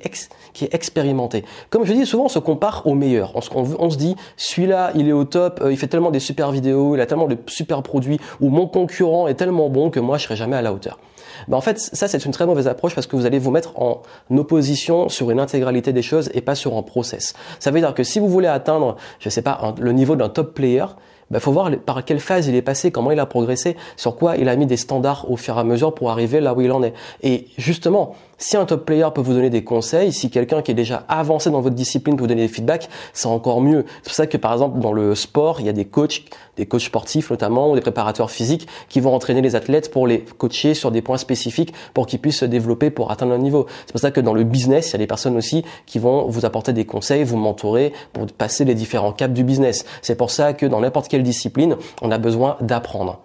expérimentées. 0.73 1.45
Comme 1.69 1.85
je 1.85 1.93
dis 1.93 2.07
souvent, 2.07 2.25
on 2.25 2.28
se 2.31 2.38
compare 2.38 2.87
aux 2.87 2.95
meilleurs. 2.95 3.35
On, 3.37 3.66
on, 3.78 3.90
se 3.90 3.99
dit, 3.99 4.16
celui-là, 4.38 4.93
il 4.95 5.07
est 5.07 5.12
au 5.12 5.25
top, 5.25 5.61
euh, 5.62 5.71
il 5.71 5.76
fait 5.76 5.88
tellement 5.88 6.11
des 6.11 6.21
super 6.21 6.50
vidéos, 6.50 6.95
il 6.95 7.02
a 7.02 7.07
tellement 7.07 7.26
de 7.26 7.37
super 7.47 7.83
produits, 7.83 8.19
ou 8.40 8.49
mon 8.49 8.66
concurrent 8.66 9.28
est 9.28 9.35
tellement 9.35 9.69
bon 9.69 9.90
que 9.90 10.00
moi, 10.00 10.16
je 10.16 10.25
serai 10.25 10.37
jamais 10.37 10.57
à 10.57 10.62
la 10.62 10.73
hauteur. 10.73 10.99
Ben 11.49 11.57
en 11.57 11.61
fait, 11.61 11.79
ça 11.79 12.09
c'est 12.09 12.25
une 12.25 12.33
très 12.33 12.47
mauvaise 12.47 12.69
approche 12.69 12.95
parce 12.95 13.07
que 13.07 13.17
vous 13.17 13.26
allez 13.26 13.38
vous 13.38 13.50
mettre 13.50 13.79
en 13.81 14.03
opposition 14.37 15.09
sur 15.09 15.31
une 15.31 15.41
intégralité 15.41 15.93
des 15.93 16.03
choses 16.03 16.31
et 16.35 16.41
pas 16.41 16.55
sur 16.55 16.76
un 16.76 16.83
process. 16.83 17.35
Ça 17.59 17.71
veut 17.71 17.81
dire 17.81 17.95
que 17.95 18.05
si 18.05 18.19
vous 18.19 18.29
voulez 18.29 18.49
atteindre, 18.49 18.97
je 19.19 19.29
sais 19.29 19.43
pas, 19.43 19.75
le 19.79 19.93
niveau 19.93 20.17
d'un 20.17 20.29
top 20.29 20.55
player, 20.55 20.87
il 21.31 21.33
ben, 21.33 21.41
faut 21.41 21.53
voir 21.53 21.71
par 21.85 22.05
quelle 22.05 22.21
phase 22.21 22.49
il 22.49 22.55
est 22.55 22.62
passé, 22.62 22.91
comment 22.91 23.11
il 23.11 23.19
a 23.19 23.26
progressé, 23.26 23.76
sur 23.97 24.17
quoi 24.17 24.37
il 24.37 24.49
a 24.49 24.57
mis 24.57 24.67
des 24.67 24.76
standards 24.76 25.31
au 25.31 25.37
fur 25.37 25.57
et 25.57 25.61
à 25.61 25.64
mesure 25.64 25.95
pour 25.95 26.11
arriver 26.11 26.41
là 26.41 26.53
où 26.53 26.61
il 26.61 26.71
en 26.71 26.83
est. 26.83 26.93
Et 27.23 27.49
justement, 27.57 28.14
si 28.44 28.58
un 28.58 28.66
top 28.66 28.84
player 28.84 29.08
peut 29.14 29.22
vous 29.22 29.32
donner 29.32 29.48
des 29.48 29.64
conseils, 29.64 30.12
si 30.12 30.28
quelqu'un 30.28 30.60
qui 30.60 30.70
est 30.70 30.74
déjà 30.74 31.06
avancé 31.08 31.48
dans 31.48 31.62
votre 31.62 31.74
discipline 31.74 32.14
peut 32.14 32.24
vous 32.24 32.26
donner 32.26 32.42
des 32.42 32.52
feedbacks, 32.52 32.90
c'est 33.14 33.26
encore 33.26 33.62
mieux. 33.62 33.86
C'est 34.02 34.10
pour 34.10 34.12
ça 34.12 34.26
que 34.26 34.36
par 34.36 34.52
exemple 34.52 34.80
dans 34.80 34.92
le 34.92 35.14
sport, 35.14 35.60
il 35.60 35.66
y 35.66 35.70
a 35.70 35.72
des 35.72 35.86
coachs, 35.86 36.24
des 36.58 36.66
coachs 36.66 36.82
sportifs 36.82 37.30
notamment, 37.30 37.70
ou 37.70 37.74
des 37.74 37.80
préparateurs 37.80 38.30
physiques 38.30 38.68
qui 38.90 39.00
vont 39.00 39.14
entraîner 39.14 39.40
les 39.40 39.56
athlètes 39.56 39.90
pour 39.90 40.06
les 40.06 40.20
coacher 40.36 40.74
sur 40.74 40.90
des 40.90 41.00
points 41.00 41.16
spécifiques 41.16 41.72
pour 41.94 42.06
qu'ils 42.06 42.18
puissent 42.18 42.40
se 42.40 42.44
développer 42.44 42.90
pour 42.90 43.10
atteindre 43.10 43.32
un 43.32 43.38
niveau. 43.38 43.64
C'est 43.86 43.92
pour 43.92 44.00
ça 44.02 44.10
que 44.10 44.20
dans 44.20 44.34
le 44.34 44.44
business, 44.44 44.90
il 44.90 44.92
y 44.92 44.96
a 44.96 44.98
des 44.98 45.06
personnes 45.06 45.38
aussi 45.38 45.64
qui 45.86 45.98
vont 45.98 46.28
vous 46.28 46.44
apporter 46.44 46.74
des 46.74 46.84
conseils, 46.84 47.24
vous 47.24 47.38
mentorer 47.38 47.94
pour 48.12 48.26
passer 48.26 48.66
les 48.66 48.74
différents 48.74 49.12
caps 49.12 49.32
du 49.32 49.42
business. 49.42 49.86
C'est 50.02 50.16
pour 50.16 50.30
ça 50.30 50.52
que 50.52 50.66
dans 50.66 50.80
n'importe 50.80 51.08
quelle 51.08 51.22
discipline, 51.22 51.78
on 52.02 52.10
a 52.10 52.18
besoin 52.18 52.58
d'apprendre. 52.60 53.20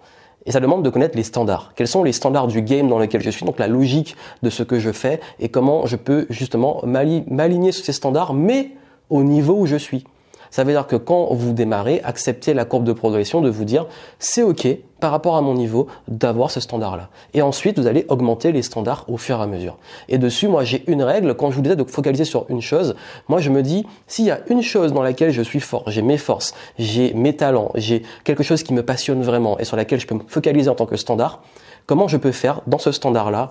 Et 0.46 0.52
ça 0.52 0.60
demande 0.60 0.82
de 0.82 0.90
connaître 0.90 1.16
les 1.16 1.22
standards. 1.22 1.72
Quels 1.76 1.88
sont 1.88 2.02
les 2.02 2.12
standards 2.12 2.46
du 2.46 2.62
game 2.62 2.88
dans 2.88 2.98
lequel 2.98 3.20
je 3.20 3.30
suis, 3.30 3.44
donc 3.44 3.58
la 3.58 3.68
logique 3.68 4.16
de 4.42 4.50
ce 4.50 4.62
que 4.62 4.78
je 4.78 4.90
fais 4.90 5.20
et 5.38 5.48
comment 5.48 5.86
je 5.86 5.96
peux 5.96 6.26
justement 6.30 6.82
m'aligner 6.84 7.72
sur 7.72 7.84
ces 7.84 7.92
standards, 7.92 8.32
mais 8.32 8.70
au 9.10 9.22
niveau 9.22 9.54
où 9.54 9.66
je 9.66 9.76
suis. 9.76 10.04
Ça 10.50 10.64
veut 10.64 10.72
dire 10.72 10.86
que 10.86 10.96
quand 10.96 11.32
vous 11.32 11.52
démarrez, 11.52 12.00
acceptez 12.04 12.54
la 12.54 12.64
courbe 12.64 12.84
de 12.84 12.92
progression 12.92 13.40
de 13.40 13.50
vous 13.50 13.64
dire 13.64 13.86
c'est 14.18 14.42
ok 14.42 14.66
par 15.00 15.10
rapport 15.10 15.36
à 15.36 15.40
mon 15.40 15.54
niveau 15.54 15.86
d'avoir 16.08 16.50
ce 16.50 16.60
standard-là. 16.60 17.08
Et 17.34 17.42
ensuite, 17.42 17.78
vous 17.78 17.86
allez 17.86 18.04
augmenter 18.08 18.52
les 18.52 18.62
standards 18.62 19.04
au 19.08 19.16
fur 19.16 19.38
et 19.38 19.42
à 19.42 19.46
mesure. 19.46 19.78
Et 20.08 20.18
dessus, 20.18 20.46
moi, 20.46 20.62
j'ai 20.62 20.84
une 20.90 21.02
règle. 21.02 21.34
Quand 21.34 21.50
je 21.50 21.56
vous 21.56 21.62
disais 21.62 21.76
de 21.76 21.84
focaliser 21.84 22.24
sur 22.24 22.44
une 22.50 22.60
chose, 22.60 22.94
moi, 23.28 23.40
je 23.40 23.50
me 23.50 23.62
dis, 23.62 23.86
s'il 24.06 24.26
y 24.26 24.30
a 24.30 24.40
une 24.48 24.62
chose 24.62 24.92
dans 24.92 25.02
laquelle 25.02 25.30
je 25.30 25.42
suis 25.42 25.60
fort, 25.60 25.84
j'ai 25.86 26.02
mes 26.02 26.18
forces, 26.18 26.54
j'ai 26.78 27.14
mes 27.14 27.34
talents, 27.34 27.70
j'ai 27.74 28.02
quelque 28.24 28.42
chose 28.42 28.62
qui 28.62 28.74
me 28.74 28.82
passionne 28.82 29.22
vraiment 29.22 29.58
et 29.58 29.64
sur 29.64 29.76
laquelle 29.76 30.00
je 30.00 30.06
peux 30.06 30.16
me 30.16 30.22
focaliser 30.26 30.68
en 30.68 30.74
tant 30.74 30.86
que 30.86 30.96
standard, 30.96 31.42
comment 31.86 32.06
je 32.06 32.18
peux 32.18 32.32
faire 32.32 32.60
dans 32.66 32.78
ce 32.78 32.92
standard-là 32.92 33.50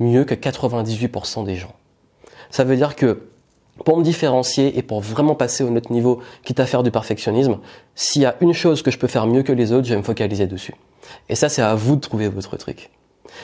mieux 0.00 0.24
que 0.24 0.34
98% 0.34 1.44
des 1.44 1.54
gens? 1.54 1.72
Ça 2.50 2.64
veut 2.64 2.76
dire 2.76 2.96
que 2.96 3.28
pour 3.84 3.98
me 3.98 4.04
différencier 4.04 4.78
et 4.78 4.82
pour 4.82 5.00
vraiment 5.00 5.34
passer 5.34 5.64
au 5.64 5.74
autre 5.74 5.90
niveau, 5.90 6.20
quitte 6.44 6.60
à 6.60 6.66
faire 6.66 6.82
du 6.82 6.90
perfectionnisme, 6.90 7.58
s'il 7.94 8.22
y 8.22 8.26
a 8.26 8.36
une 8.40 8.52
chose 8.52 8.82
que 8.82 8.90
je 8.90 8.98
peux 8.98 9.08
faire 9.08 9.26
mieux 9.26 9.42
que 9.42 9.52
les 9.52 9.72
autres, 9.72 9.86
je 9.86 9.94
vais 9.94 9.98
me 9.98 10.04
focaliser 10.04 10.46
dessus. 10.46 10.74
Et 11.28 11.34
ça, 11.34 11.48
c'est 11.48 11.62
à 11.62 11.74
vous 11.74 11.96
de 11.96 12.00
trouver 12.00 12.28
votre 12.28 12.56
truc. 12.56 12.90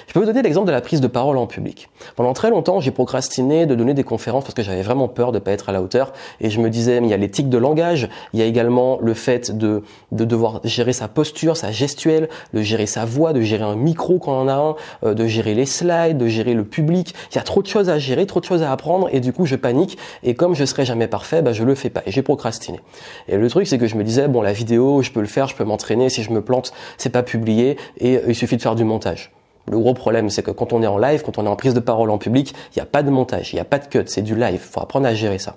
Je 0.06 0.12
peux 0.12 0.20
vous 0.20 0.26
donner 0.26 0.42
l'exemple 0.42 0.66
de 0.66 0.72
la 0.72 0.80
prise 0.80 1.00
de 1.00 1.06
parole 1.06 1.36
en 1.36 1.46
public. 1.46 1.88
Pendant 2.16 2.32
très 2.32 2.50
longtemps, 2.50 2.80
j'ai 2.80 2.90
procrastiné 2.90 3.66
de 3.66 3.74
donner 3.74 3.94
des 3.94 4.04
conférences 4.04 4.44
parce 4.44 4.54
que 4.54 4.62
j'avais 4.62 4.82
vraiment 4.82 5.08
peur 5.08 5.32
de 5.32 5.38
ne 5.38 5.42
pas 5.42 5.52
être 5.52 5.68
à 5.68 5.72
la 5.72 5.82
hauteur. 5.82 6.12
Et 6.40 6.50
je 6.50 6.60
me 6.60 6.70
disais, 6.70 7.00
mais 7.00 7.08
il 7.08 7.10
y 7.10 7.14
a 7.14 7.16
l'éthique 7.16 7.48
de 7.48 7.58
langage, 7.58 8.08
il 8.32 8.40
y 8.40 8.42
a 8.42 8.46
également 8.46 8.98
le 9.00 9.14
fait 9.14 9.56
de, 9.56 9.82
de 10.12 10.24
devoir 10.24 10.60
gérer 10.64 10.92
sa 10.92 11.08
posture, 11.08 11.56
sa 11.56 11.72
gestuelle, 11.72 12.28
de 12.54 12.62
gérer 12.62 12.86
sa 12.86 13.04
voix, 13.04 13.32
de 13.32 13.40
gérer 13.40 13.64
un 13.64 13.76
micro 13.76 14.18
quand 14.18 14.32
on 14.32 14.42
en 14.42 14.48
a 14.48 14.54
un, 14.54 14.76
euh, 15.04 15.14
de 15.14 15.26
gérer 15.26 15.54
les 15.54 15.66
slides, 15.66 16.18
de 16.18 16.26
gérer 16.26 16.54
le 16.54 16.64
public. 16.64 17.14
Il 17.32 17.36
y 17.36 17.38
a 17.38 17.42
trop 17.42 17.62
de 17.62 17.66
choses 17.66 17.88
à 17.88 17.98
gérer, 17.98 18.26
trop 18.26 18.40
de 18.40 18.44
choses 18.44 18.62
à 18.62 18.72
apprendre 18.72 19.08
et 19.12 19.20
du 19.20 19.32
coup, 19.32 19.46
je 19.46 19.56
panique. 19.56 19.98
Et 20.22 20.34
comme 20.34 20.54
je 20.54 20.64
serai 20.64 20.84
jamais 20.84 21.08
parfait, 21.08 21.42
bah, 21.42 21.52
je 21.52 21.64
le 21.64 21.74
fais 21.74 21.90
pas. 21.90 22.02
Et 22.06 22.12
j'ai 22.12 22.22
procrastiné. 22.22 22.80
Et 23.28 23.36
le 23.36 23.48
truc, 23.50 23.66
c'est 23.66 23.78
que 23.78 23.86
je 23.86 23.96
me 23.96 24.04
disais, 24.04 24.28
bon, 24.28 24.42
la 24.42 24.52
vidéo, 24.52 25.02
je 25.02 25.10
peux 25.10 25.20
le 25.20 25.26
faire, 25.26 25.48
je 25.48 25.54
peux 25.54 25.64
m'entraîner. 25.64 26.08
Si 26.08 26.22
je 26.22 26.30
me 26.30 26.42
plante, 26.42 26.72
c'est 26.98 27.10
pas 27.10 27.22
publié 27.22 27.76
et 27.98 28.20
il 28.26 28.34
suffit 28.34 28.56
de 28.56 28.62
faire 28.62 28.74
du 28.74 28.84
montage. 28.84 29.30
Le 29.70 29.78
gros 29.78 29.94
problème, 29.94 30.30
c'est 30.30 30.42
que 30.42 30.50
quand 30.50 30.72
on 30.72 30.82
est 30.82 30.86
en 30.88 30.98
live, 30.98 31.22
quand 31.24 31.38
on 31.38 31.46
est 31.46 31.48
en 31.48 31.54
prise 31.54 31.74
de 31.74 31.80
parole 31.80 32.10
en 32.10 32.18
public, 32.18 32.54
il 32.74 32.78
n'y 32.78 32.82
a 32.82 32.86
pas 32.86 33.04
de 33.04 33.10
montage, 33.10 33.52
il 33.52 33.56
n'y 33.56 33.60
a 33.60 33.64
pas 33.64 33.78
de 33.78 33.86
cut, 33.86 34.02
c'est 34.06 34.22
du 34.22 34.34
live. 34.34 34.58
Faut 34.58 34.80
apprendre 34.80 35.06
à 35.06 35.14
gérer 35.14 35.38
ça. 35.38 35.56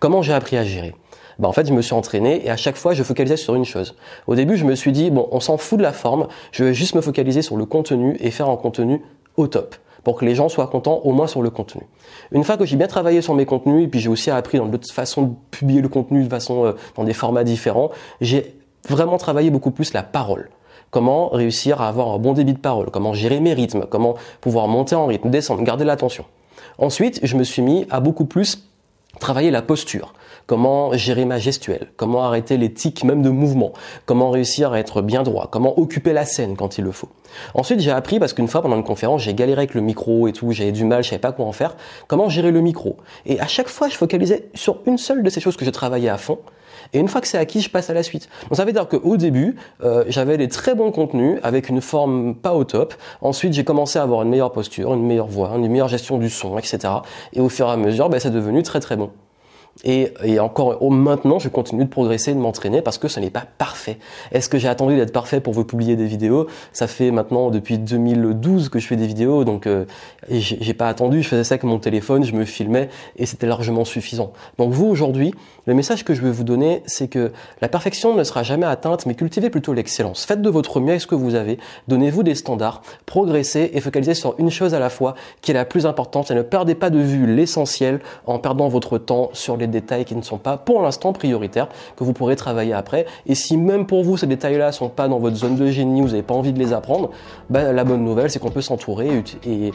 Comment 0.00 0.20
j'ai 0.20 0.34
appris 0.34 0.58
à 0.58 0.64
gérer? 0.64 0.94
Bah 1.38 1.48
en 1.48 1.52
fait, 1.52 1.66
je 1.66 1.72
me 1.72 1.80
suis 1.80 1.94
entraîné 1.94 2.44
et 2.44 2.50
à 2.50 2.58
chaque 2.58 2.76
fois, 2.76 2.92
je 2.92 3.02
focalisais 3.02 3.38
sur 3.38 3.54
une 3.54 3.64
chose. 3.64 3.96
Au 4.26 4.34
début, 4.34 4.58
je 4.58 4.66
me 4.66 4.74
suis 4.74 4.92
dit, 4.92 5.10
bon, 5.10 5.28
on 5.32 5.40
s'en 5.40 5.56
fout 5.56 5.78
de 5.78 5.82
la 5.82 5.94
forme, 5.94 6.28
je 6.52 6.62
vais 6.62 6.74
juste 6.74 6.94
me 6.94 7.00
focaliser 7.00 7.40
sur 7.40 7.56
le 7.56 7.64
contenu 7.64 8.16
et 8.20 8.30
faire 8.30 8.50
un 8.50 8.56
contenu 8.56 9.00
au 9.36 9.46
top 9.46 9.76
pour 10.04 10.18
que 10.18 10.26
les 10.26 10.34
gens 10.34 10.50
soient 10.50 10.66
contents 10.66 11.00
au 11.02 11.12
moins 11.12 11.26
sur 11.26 11.40
le 11.40 11.48
contenu. 11.48 11.82
Une 12.32 12.44
fois 12.44 12.58
que 12.58 12.66
j'ai 12.66 12.76
bien 12.76 12.86
travaillé 12.86 13.22
sur 13.22 13.34
mes 13.34 13.46
contenus 13.46 13.84
et 13.84 13.88
puis 13.88 13.98
j'ai 13.98 14.10
aussi 14.10 14.30
appris 14.30 14.58
dans 14.58 14.66
d'autres 14.66 14.92
façons 14.92 15.22
de 15.22 15.32
publier 15.50 15.80
le 15.80 15.88
contenu 15.88 16.22
de 16.22 16.28
façon 16.28 16.66
euh, 16.66 16.72
dans 16.96 17.04
des 17.04 17.14
formats 17.14 17.44
différents, 17.44 17.90
j'ai 18.20 18.54
vraiment 18.86 19.16
travaillé 19.16 19.48
beaucoup 19.48 19.70
plus 19.70 19.94
la 19.94 20.02
parole 20.02 20.50
comment 20.94 21.28
réussir 21.28 21.80
à 21.82 21.88
avoir 21.88 22.12
un 22.12 22.18
bon 22.18 22.34
débit 22.34 22.52
de 22.52 22.58
parole, 22.58 22.88
comment 22.92 23.14
gérer 23.14 23.40
mes 23.40 23.52
rythmes, 23.52 23.84
comment 23.90 24.14
pouvoir 24.40 24.68
monter 24.68 24.94
en 24.94 25.06
rythme, 25.06 25.28
descendre, 25.28 25.64
garder 25.64 25.84
l'attention? 25.84 26.24
Ensuite, 26.78 27.18
je 27.24 27.36
me 27.36 27.42
suis 27.42 27.62
mis 27.62 27.84
à 27.90 27.98
beaucoup 27.98 28.26
plus 28.26 28.68
travailler 29.18 29.50
la 29.50 29.60
posture, 29.60 30.14
comment 30.46 30.92
gérer 30.92 31.24
ma 31.24 31.40
gestuelle, 31.40 31.88
comment 31.96 32.22
arrêter 32.22 32.56
les 32.58 32.72
tics 32.72 33.02
même 33.02 33.22
de 33.22 33.30
mouvement, 33.30 33.72
comment 34.06 34.30
réussir 34.30 34.72
à 34.72 34.78
être 34.78 35.02
bien 35.02 35.24
droit, 35.24 35.48
comment 35.50 35.76
occuper 35.80 36.12
la 36.12 36.24
scène 36.24 36.54
quand 36.54 36.78
il 36.78 36.84
le 36.84 36.92
faut? 36.92 37.08
Ensuite, 37.54 37.80
j'ai 37.80 37.90
appris, 37.90 38.20
parce 38.20 38.32
qu'une 38.32 38.46
fois 38.46 38.62
pendant 38.62 38.76
une 38.76 38.84
conférence, 38.84 39.22
j'ai 39.22 39.34
galéré 39.34 39.62
avec 39.62 39.74
le 39.74 39.80
micro 39.80 40.28
et 40.28 40.32
tout, 40.32 40.52
j'avais 40.52 40.70
du 40.70 40.84
mal, 40.84 41.02
je 41.02 41.08
savais 41.08 41.18
pas 41.18 41.32
quoi 41.32 41.44
en 41.44 41.52
faire, 41.52 41.74
comment 42.06 42.28
gérer 42.28 42.52
le 42.52 42.60
micro. 42.60 42.98
Et 43.26 43.40
à 43.40 43.48
chaque 43.48 43.68
fois, 43.68 43.88
je 43.88 43.96
focalisais 43.96 44.48
sur 44.54 44.78
une 44.86 44.98
seule 44.98 45.24
de 45.24 45.30
ces 45.30 45.40
choses 45.40 45.56
que 45.56 45.64
je 45.64 45.70
travaillais 45.70 46.08
à 46.08 46.18
fond, 46.18 46.38
et 46.92 46.98
une 46.98 47.08
fois 47.08 47.20
que 47.20 47.26
c'est 47.26 47.38
acquis, 47.38 47.60
je 47.60 47.70
passe 47.70 47.90
à 47.90 47.94
la 47.94 48.02
suite. 48.02 48.28
Donc 48.48 48.56
ça 48.56 48.64
veut 48.64 48.72
dire 48.72 48.88
qu'au 48.88 49.16
début, 49.16 49.56
euh, 49.82 50.04
j'avais 50.08 50.36
des 50.36 50.48
très 50.48 50.74
bons 50.74 50.90
contenus 50.90 51.38
avec 51.42 51.68
une 51.68 51.80
forme 51.80 52.34
pas 52.34 52.54
au 52.54 52.64
top. 52.64 52.94
Ensuite, 53.20 53.52
j'ai 53.52 53.64
commencé 53.64 53.98
à 53.98 54.02
avoir 54.02 54.22
une 54.22 54.28
meilleure 54.28 54.52
posture, 54.52 54.94
une 54.94 55.06
meilleure 55.06 55.26
voix, 55.26 55.52
une 55.56 55.68
meilleure 55.68 55.88
gestion 55.88 56.18
du 56.18 56.30
son, 56.30 56.58
etc. 56.58 56.78
Et 57.32 57.40
au 57.40 57.48
fur 57.48 57.68
et 57.68 57.72
à 57.72 57.76
mesure, 57.76 58.08
ben, 58.08 58.20
c'est 58.20 58.30
devenu 58.30 58.62
très 58.62 58.80
très 58.80 58.96
bon. 58.96 59.10
Et, 59.82 60.38
encore 60.38 60.80
maintenant, 60.90 61.38
je 61.38 61.48
continue 61.48 61.84
de 61.84 61.90
progresser, 61.90 62.32
de 62.32 62.38
m'entraîner 62.38 62.80
parce 62.80 62.96
que 62.96 63.08
ce 63.08 63.18
n'est 63.18 63.30
pas 63.30 63.44
parfait. 63.58 63.98
Est-ce 64.30 64.48
que 64.48 64.56
j'ai 64.56 64.68
attendu 64.68 64.96
d'être 64.96 65.12
parfait 65.12 65.40
pour 65.40 65.52
vous 65.52 65.64
publier 65.64 65.96
des 65.96 66.06
vidéos? 66.06 66.46
Ça 66.72 66.86
fait 66.86 67.10
maintenant 67.10 67.50
depuis 67.50 67.78
2012 67.78 68.68
que 68.68 68.78
je 68.78 68.86
fais 68.86 68.96
des 68.96 69.06
vidéos, 69.06 69.44
donc 69.44 69.66
euh, 69.66 69.84
j'ai 70.30 70.74
pas 70.74 70.88
attendu. 70.88 71.22
Je 71.22 71.28
faisais 71.28 71.44
ça 71.44 71.54
avec 71.54 71.64
mon 71.64 71.78
téléphone, 71.78 72.24
je 72.24 72.34
me 72.34 72.44
filmais 72.44 72.88
et 73.16 73.26
c'était 73.26 73.46
largement 73.46 73.84
suffisant. 73.84 74.32
Donc 74.58 74.72
vous 74.72 74.86
aujourd'hui, 74.86 75.34
le 75.66 75.74
message 75.74 76.04
que 76.04 76.14
je 76.14 76.22
veux 76.22 76.30
vous 76.30 76.44
donner, 76.44 76.82
c'est 76.86 77.08
que 77.08 77.32
la 77.60 77.68
perfection 77.68 78.14
ne 78.14 78.22
sera 78.22 78.42
jamais 78.42 78.66
atteinte, 78.66 79.06
mais 79.06 79.14
cultivez 79.14 79.50
plutôt 79.50 79.72
l'excellence. 79.72 80.24
Faites 80.24 80.42
de 80.42 80.50
votre 80.50 80.78
mieux 80.80 80.90
avec 80.90 81.00
ce 81.00 81.06
que 81.06 81.14
vous 81.14 81.34
avez, 81.34 81.58
donnez-vous 81.88 82.22
des 82.22 82.34
standards, 82.34 82.82
progressez 83.06 83.70
et 83.74 83.80
focalisez 83.80 84.14
sur 84.14 84.34
une 84.38 84.50
chose 84.50 84.74
à 84.74 84.78
la 84.78 84.90
fois 84.90 85.14
qui 85.40 85.50
est 85.50 85.54
la 85.54 85.64
plus 85.64 85.86
importante 85.86 86.30
et 86.30 86.34
ne 86.34 86.42
perdez 86.42 86.74
pas 86.74 86.90
de 86.90 86.98
vue 86.98 87.26
l'essentiel 87.26 88.00
en 88.26 88.38
perdant 88.38 88.68
votre 88.68 88.98
temps 88.98 89.30
sur 89.32 89.56
les 89.56 89.63
détails 89.66 90.04
qui 90.04 90.14
ne 90.14 90.22
sont 90.22 90.38
pas 90.38 90.56
pour 90.56 90.82
l'instant 90.82 91.12
prioritaires, 91.12 91.68
que 91.96 92.04
vous 92.04 92.12
pourrez 92.12 92.36
travailler 92.36 92.72
après. 92.72 93.06
Et 93.26 93.34
si 93.34 93.56
même 93.56 93.86
pour 93.86 94.04
vous 94.04 94.16
ces 94.16 94.26
détails-là 94.26 94.72
sont 94.72 94.88
pas 94.88 95.08
dans 95.08 95.18
votre 95.18 95.36
zone 95.36 95.56
de 95.56 95.66
génie, 95.66 96.00
vous 96.00 96.08
n'avez 96.08 96.22
pas 96.22 96.34
envie 96.34 96.52
de 96.52 96.58
les 96.58 96.72
apprendre, 96.72 97.10
ben, 97.50 97.72
la 97.72 97.84
bonne 97.84 98.04
nouvelle 98.04 98.30
c'est 98.30 98.38
qu'on 98.38 98.50
peut 98.50 98.62
s'entourer 98.62 99.22
et, 99.46 99.72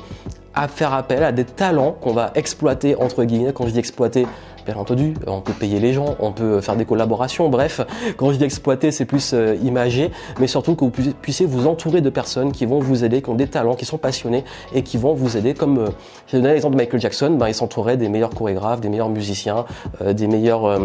à 0.54 0.68
faire 0.68 0.94
appel 0.94 1.24
à 1.24 1.32
des 1.32 1.46
talents 1.46 1.96
qu'on 2.02 2.14
va 2.14 2.32
exploiter 2.36 2.96
entre 2.96 3.24
guillemets. 3.24 3.54
Quand 3.54 3.66
je 3.66 3.72
dis 3.72 3.80
exploiter, 3.80 4.26
bien 4.66 4.76
entendu, 4.76 5.14
on 5.28 5.42
peut 5.42 5.54
payer 5.54 5.80
les 5.80 5.94
gens, 5.94 6.16
on 6.20 6.32
peut 6.32 6.62
faire 6.62 6.76
des 6.76 6.86
collaborations. 6.86 7.50
Bref, 7.50 7.82
quand 8.18 8.32
je 8.32 8.38
dis 8.38 8.44
exploiter, 8.44 8.92
c'est 8.92 9.06
plus 9.06 9.34
euh, 9.34 9.56
imagé, 9.64 10.12
mais 10.40 10.48
surtout 10.48 10.76
que 10.76 10.86
vous 10.86 10.92
puissiez 10.92 11.46
vous 11.46 11.68
entourer 11.68 12.02
de 12.02 12.10
personnes 12.10 12.52
qui 12.52 12.66
vont 12.66 12.80
vous 12.80 13.04
aider, 13.04 13.22
qui 13.22 13.30
ont 13.30 13.36
des 13.36 13.48
talents, 13.48 13.76
qui 13.76 13.86
sont 13.86 13.98
passionnés 13.98 14.44
et 14.74 14.84
qui 14.84 14.98
vont 14.98 15.14
vous 15.14 15.38
aider. 15.38 15.54
Comme 15.54 15.80
euh, 15.80 15.88
j'ai 16.28 16.38
donné 16.38 16.54
l'exemple 16.54 16.76
de 16.76 16.82
Michael 16.82 17.02
Jackson, 17.02 17.32
ben, 17.32 17.48
il 17.48 17.54
s'entourait 17.56 17.98
des 17.98 18.10
meilleurs 18.10 18.32
chorégraphes, 18.32 18.82
des 18.82 18.90
meilleurs 18.90 19.10
musiciens, 19.10 19.66
euh, 20.02 20.14
des 20.14 20.28
meilleurs 20.28 20.80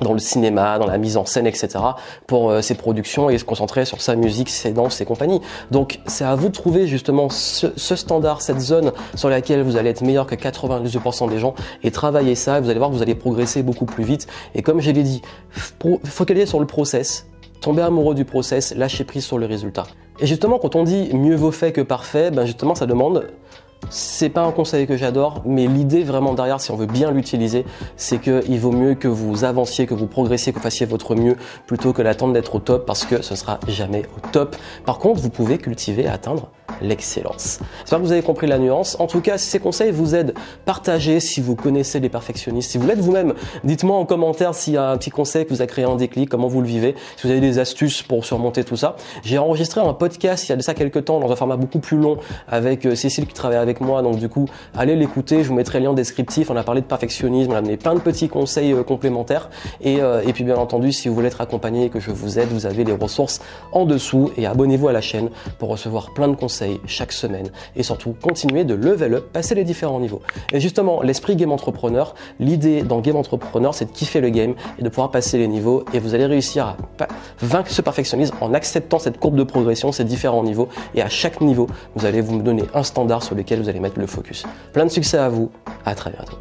dans 0.00 0.12
le 0.12 0.18
cinéma, 0.18 0.78
dans 0.78 0.86
la 0.86 0.98
mise 0.98 1.16
en 1.16 1.24
scène, 1.24 1.46
etc. 1.46 1.68
pour 2.26 2.52
ses 2.62 2.74
productions 2.74 3.30
et 3.30 3.38
se 3.38 3.44
concentrer 3.44 3.84
sur 3.84 4.00
sa 4.00 4.16
musique, 4.16 4.48
ses 4.48 4.72
danses, 4.72 4.96
ses 4.96 5.04
compagnies. 5.04 5.40
Donc 5.70 6.00
c'est 6.06 6.24
à 6.24 6.34
vous 6.34 6.48
de 6.48 6.52
trouver 6.52 6.86
justement 6.86 7.28
ce, 7.28 7.68
ce, 7.76 7.96
standard, 7.96 8.42
cette 8.42 8.60
zone 8.60 8.92
sur 9.14 9.28
laquelle 9.28 9.62
vous 9.62 9.76
allez 9.76 9.90
être 9.90 10.02
meilleur 10.02 10.26
que 10.26 10.34
92% 10.34 11.30
des 11.30 11.38
gens 11.38 11.54
et 11.82 11.90
travailler 11.90 12.34
ça. 12.34 12.60
Vous 12.60 12.70
allez 12.70 12.78
voir 12.78 12.90
que 12.90 12.94
vous 12.94 13.02
allez 13.02 13.14
progresser 13.14 13.62
beaucoup 13.62 13.86
plus 13.86 14.04
vite. 14.04 14.26
Et 14.54 14.62
comme 14.62 14.80
je 14.80 14.90
l'ai 14.90 15.02
dit, 15.02 15.22
focalisez 16.04 16.46
sur 16.46 16.60
le 16.60 16.66
process, 16.66 17.26
tomber 17.60 17.82
amoureux 17.82 18.14
du 18.14 18.24
process, 18.24 18.74
lâcher 18.74 19.04
prise 19.04 19.24
sur 19.24 19.38
le 19.38 19.46
résultat. 19.46 19.84
Et 20.20 20.26
justement, 20.26 20.58
quand 20.58 20.76
on 20.76 20.84
dit 20.84 21.10
mieux 21.12 21.36
vaut 21.36 21.50
fait 21.50 21.72
que 21.72 21.80
parfait, 21.80 22.30
ben 22.30 22.46
justement, 22.46 22.74
ça 22.74 22.86
demande 22.86 23.28
c'est 23.90 24.28
pas 24.28 24.42
un 24.42 24.52
conseil 24.52 24.86
que 24.86 24.96
j'adore, 24.96 25.42
mais 25.44 25.66
l'idée 25.66 26.02
vraiment 26.02 26.34
derrière, 26.34 26.60
si 26.60 26.70
on 26.70 26.76
veut 26.76 26.86
bien 26.86 27.10
l'utiliser, 27.10 27.64
c'est 27.96 28.18
qu'il 28.18 28.60
vaut 28.60 28.72
mieux 28.72 28.94
que 28.94 29.08
vous 29.08 29.44
avanciez, 29.44 29.86
que 29.86 29.94
vous 29.94 30.06
progressiez, 30.06 30.52
que 30.52 30.58
vous 30.58 30.62
fassiez 30.62 30.86
votre 30.86 31.14
mieux, 31.14 31.36
plutôt 31.66 31.92
que 31.92 32.02
d'attendre 32.02 32.32
d'être 32.32 32.54
au 32.54 32.60
top, 32.60 32.86
parce 32.86 33.04
que 33.04 33.22
ce 33.22 33.34
sera 33.34 33.58
jamais 33.68 34.04
au 34.16 34.28
top. 34.32 34.56
Par 34.84 34.98
contre, 34.98 35.20
vous 35.20 35.30
pouvez 35.30 35.58
cultiver 35.58 36.04
et 36.04 36.08
atteindre 36.08 36.48
l'excellence. 36.80 37.60
J'espère 37.80 37.98
que 37.98 38.04
vous 38.04 38.12
avez 38.12 38.22
compris 38.22 38.46
la 38.46 38.58
nuance. 38.58 38.96
En 39.00 39.06
tout 39.06 39.20
cas, 39.20 39.38
si 39.38 39.48
ces 39.48 39.58
conseils 39.58 39.90
vous 39.90 40.14
aident, 40.14 40.34
partagez 40.64 41.20
si 41.20 41.40
vous 41.40 41.54
connaissez 41.54 42.00
les 42.00 42.08
perfectionnistes. 42.08 42.70
Si 42.70 42.78
vous 42.78 42.86
l'êtes 42.86 42.98
vous-même, 42.98 43.34
dites-moi 43.64 43.96
en 43.96 44.04
commentaire 44.04 44.54
s'il 44.54 44.74
y 44.74 44.76
a 44.76 44.90
un 44.90 44.96
petit 44.96 45.10
conseil 45.10 45.46
qui 45.46 45.54
vous 45.54 45.62
a 45.62 45.66
créé 45.66 45.84
un 45.84 45.96
déclic, 45.96 46.28
comment 46.28 46.48
vous 46.48 46.60
le 46.60 46.66
vivez, 46.66 46.94
si 47.16 47.26
vous 47.26 47.30
avez 47.30 47.40
des 47.40 47.58
astuces 47.58 48.02
pour 48.02 48.24
surmonter 48.24 48.64
tout 48.64 48.76
ça. 48.76 48.96
J'ai 49.24 49.38
enregistré 49.38 49.80
un 49.80 49.92
podcast 49.94 50.48
il 50.48 50.50
y 50.50 50.52
a 50.52 50.56
de 50.56 50.62
ça 50.62 50.74
quelques 50.74 51.04
temps 51.04 51.20
dans 51.20 51.30
un 51.30 51.36
format 51.36 51.56
beaucoup 51.56 51.78
plus 51.78 51.96
long 51.96 52.18
avec 52.48 52.86
euh, 52.86 52.94
Cécile 52.94 53.26
qui 53.26 53.34
travaille 53.34 53.58
avec 53.58 53.80
moi. 53.80 54.02
Donc 54.02 54.16
du 54.16 54.28
coup, 54.28 54.46
allez 54.76 54.96
l'écouter. 54.96 55.42
Je 55.42 55.48
vous 55.48 55.54
mettrai 55.54 55.80
le 55.80 55.86
lien 55.86 55.94
descriptif. 55.94 56.50
On 56.50 56.56
a 56.56 56.62
parlé 56.62 56.80
de 56.80 56.86
perfectionnisme, 56.86 57.52
on 57.52 57.54
a 57.54 57.58
amené 57.58 57.76
plein 57.76 57.94
de 57.94 58.00
petits 58.00 58.28
conseils 58.28 58.72
euh, 58.72 58.82
complémentaires. 58.82 59.50
Et, 59.80 60.00
euh, 60.00 60.22
et 60.26 60.32
puis 60.32 60.44
bien 60.44 60.56
entendu, 60.56 60.92
si 60.92 61.08
vous 61.08 61.14
voulez 61.14 61.28
être 61.28 61.40
accompagné 61.40 61.86
et 61.86 61.90
que 61.90 62.00
je 62.00 62.10
vous 62.10 62.38
aide, 62.38 62.48
vous 62.50 62.66
avez 62.66 62.84
les 62.84 62.92
ressources 62.92 63.40
en 63.72 63.84
dessous. 63.84 64.30
Et 64.36 64.46
abonnez-vous 64.46 64.88
à 64.88 64.92
la 64.92 65.00
chaîne 65.00 65.30
pour 65.58 65.68
recevoir 65.68 66.12
plein 66.14 66.28
de 66.28 66.34
chaque 66.86 67.12
semaine. 67.12 67.50
Et 67.74 67.82
surtout, 67.82 68.14
continuer 68.20 68.64
de 68.64 68.74
level 68.74 69.14
up, 69.14 69.32
passer 69.32 69.54
les 69.54 69.64
différents 69.64 70.00
niveaux. 70.00 70.22
Et 70.52 70.60
justement, 70.60 71.02
l'esprit 71.02 71.36
game 71.36 71.52
entrepreneur, 71.52 72.14
l'idée 72.40 72.82
dans 72.82 73.00
game 73.00 73.16
entrepreneur, 73.16 73.74
c'est 73.74 73.86
de 73.86 73.90
kiffer 73.90 74.20
le 74.20 74.30
game 74.30 74.54
et 74.78 74.82
de 74.82 74.88
pouvoir 74.88 75.10
passer 75.10 75.38
les 75.38 75.48
niveaux. 75.48 75.84
Et 75.92 75.98
vous 75.98 76.14
allez 76.14 76.26
réussir 76.26 76.66
à 76.66 76.76
vaincre 77.40 77.70
ce 77.70 77.82
perfectionnisme 77.82 78.34
en 78.40 78.54
acceptant 78.54 78.98
cette 78.98 79.18
courbe 79.18 79.36
de 79.36 79.44
progression, 79.44 79.92
ces 79.92 80.04
différents 80.04 80.42
niveaux. 80.42 80.68
Et 80.94 81.02
à 81.02 81.08
chaque 81.08 81.40
niveau, 81.40 81.68
vous 81.94 82.06
allez 82.06 82.20
vous 82.20 82.42
donner 82.42 82.64
un 82.74 82.82
standard 82.82 83.22
sur 83.22 83.34
lequel 83.34 83.60
vous 83.60 83.68
allez 83.68 83.80
mettre 83.80 83.98
le 83.98 84.06
focus. 84.06 84.44
Plein 84.72 84.84
de 84.84 84.90
succès 84.90 85.18
à 85.18 85.28
vous. 85.28 85.50
À 85.84 85.94
très 85.94 86.10
bientôt. 86.10 86.36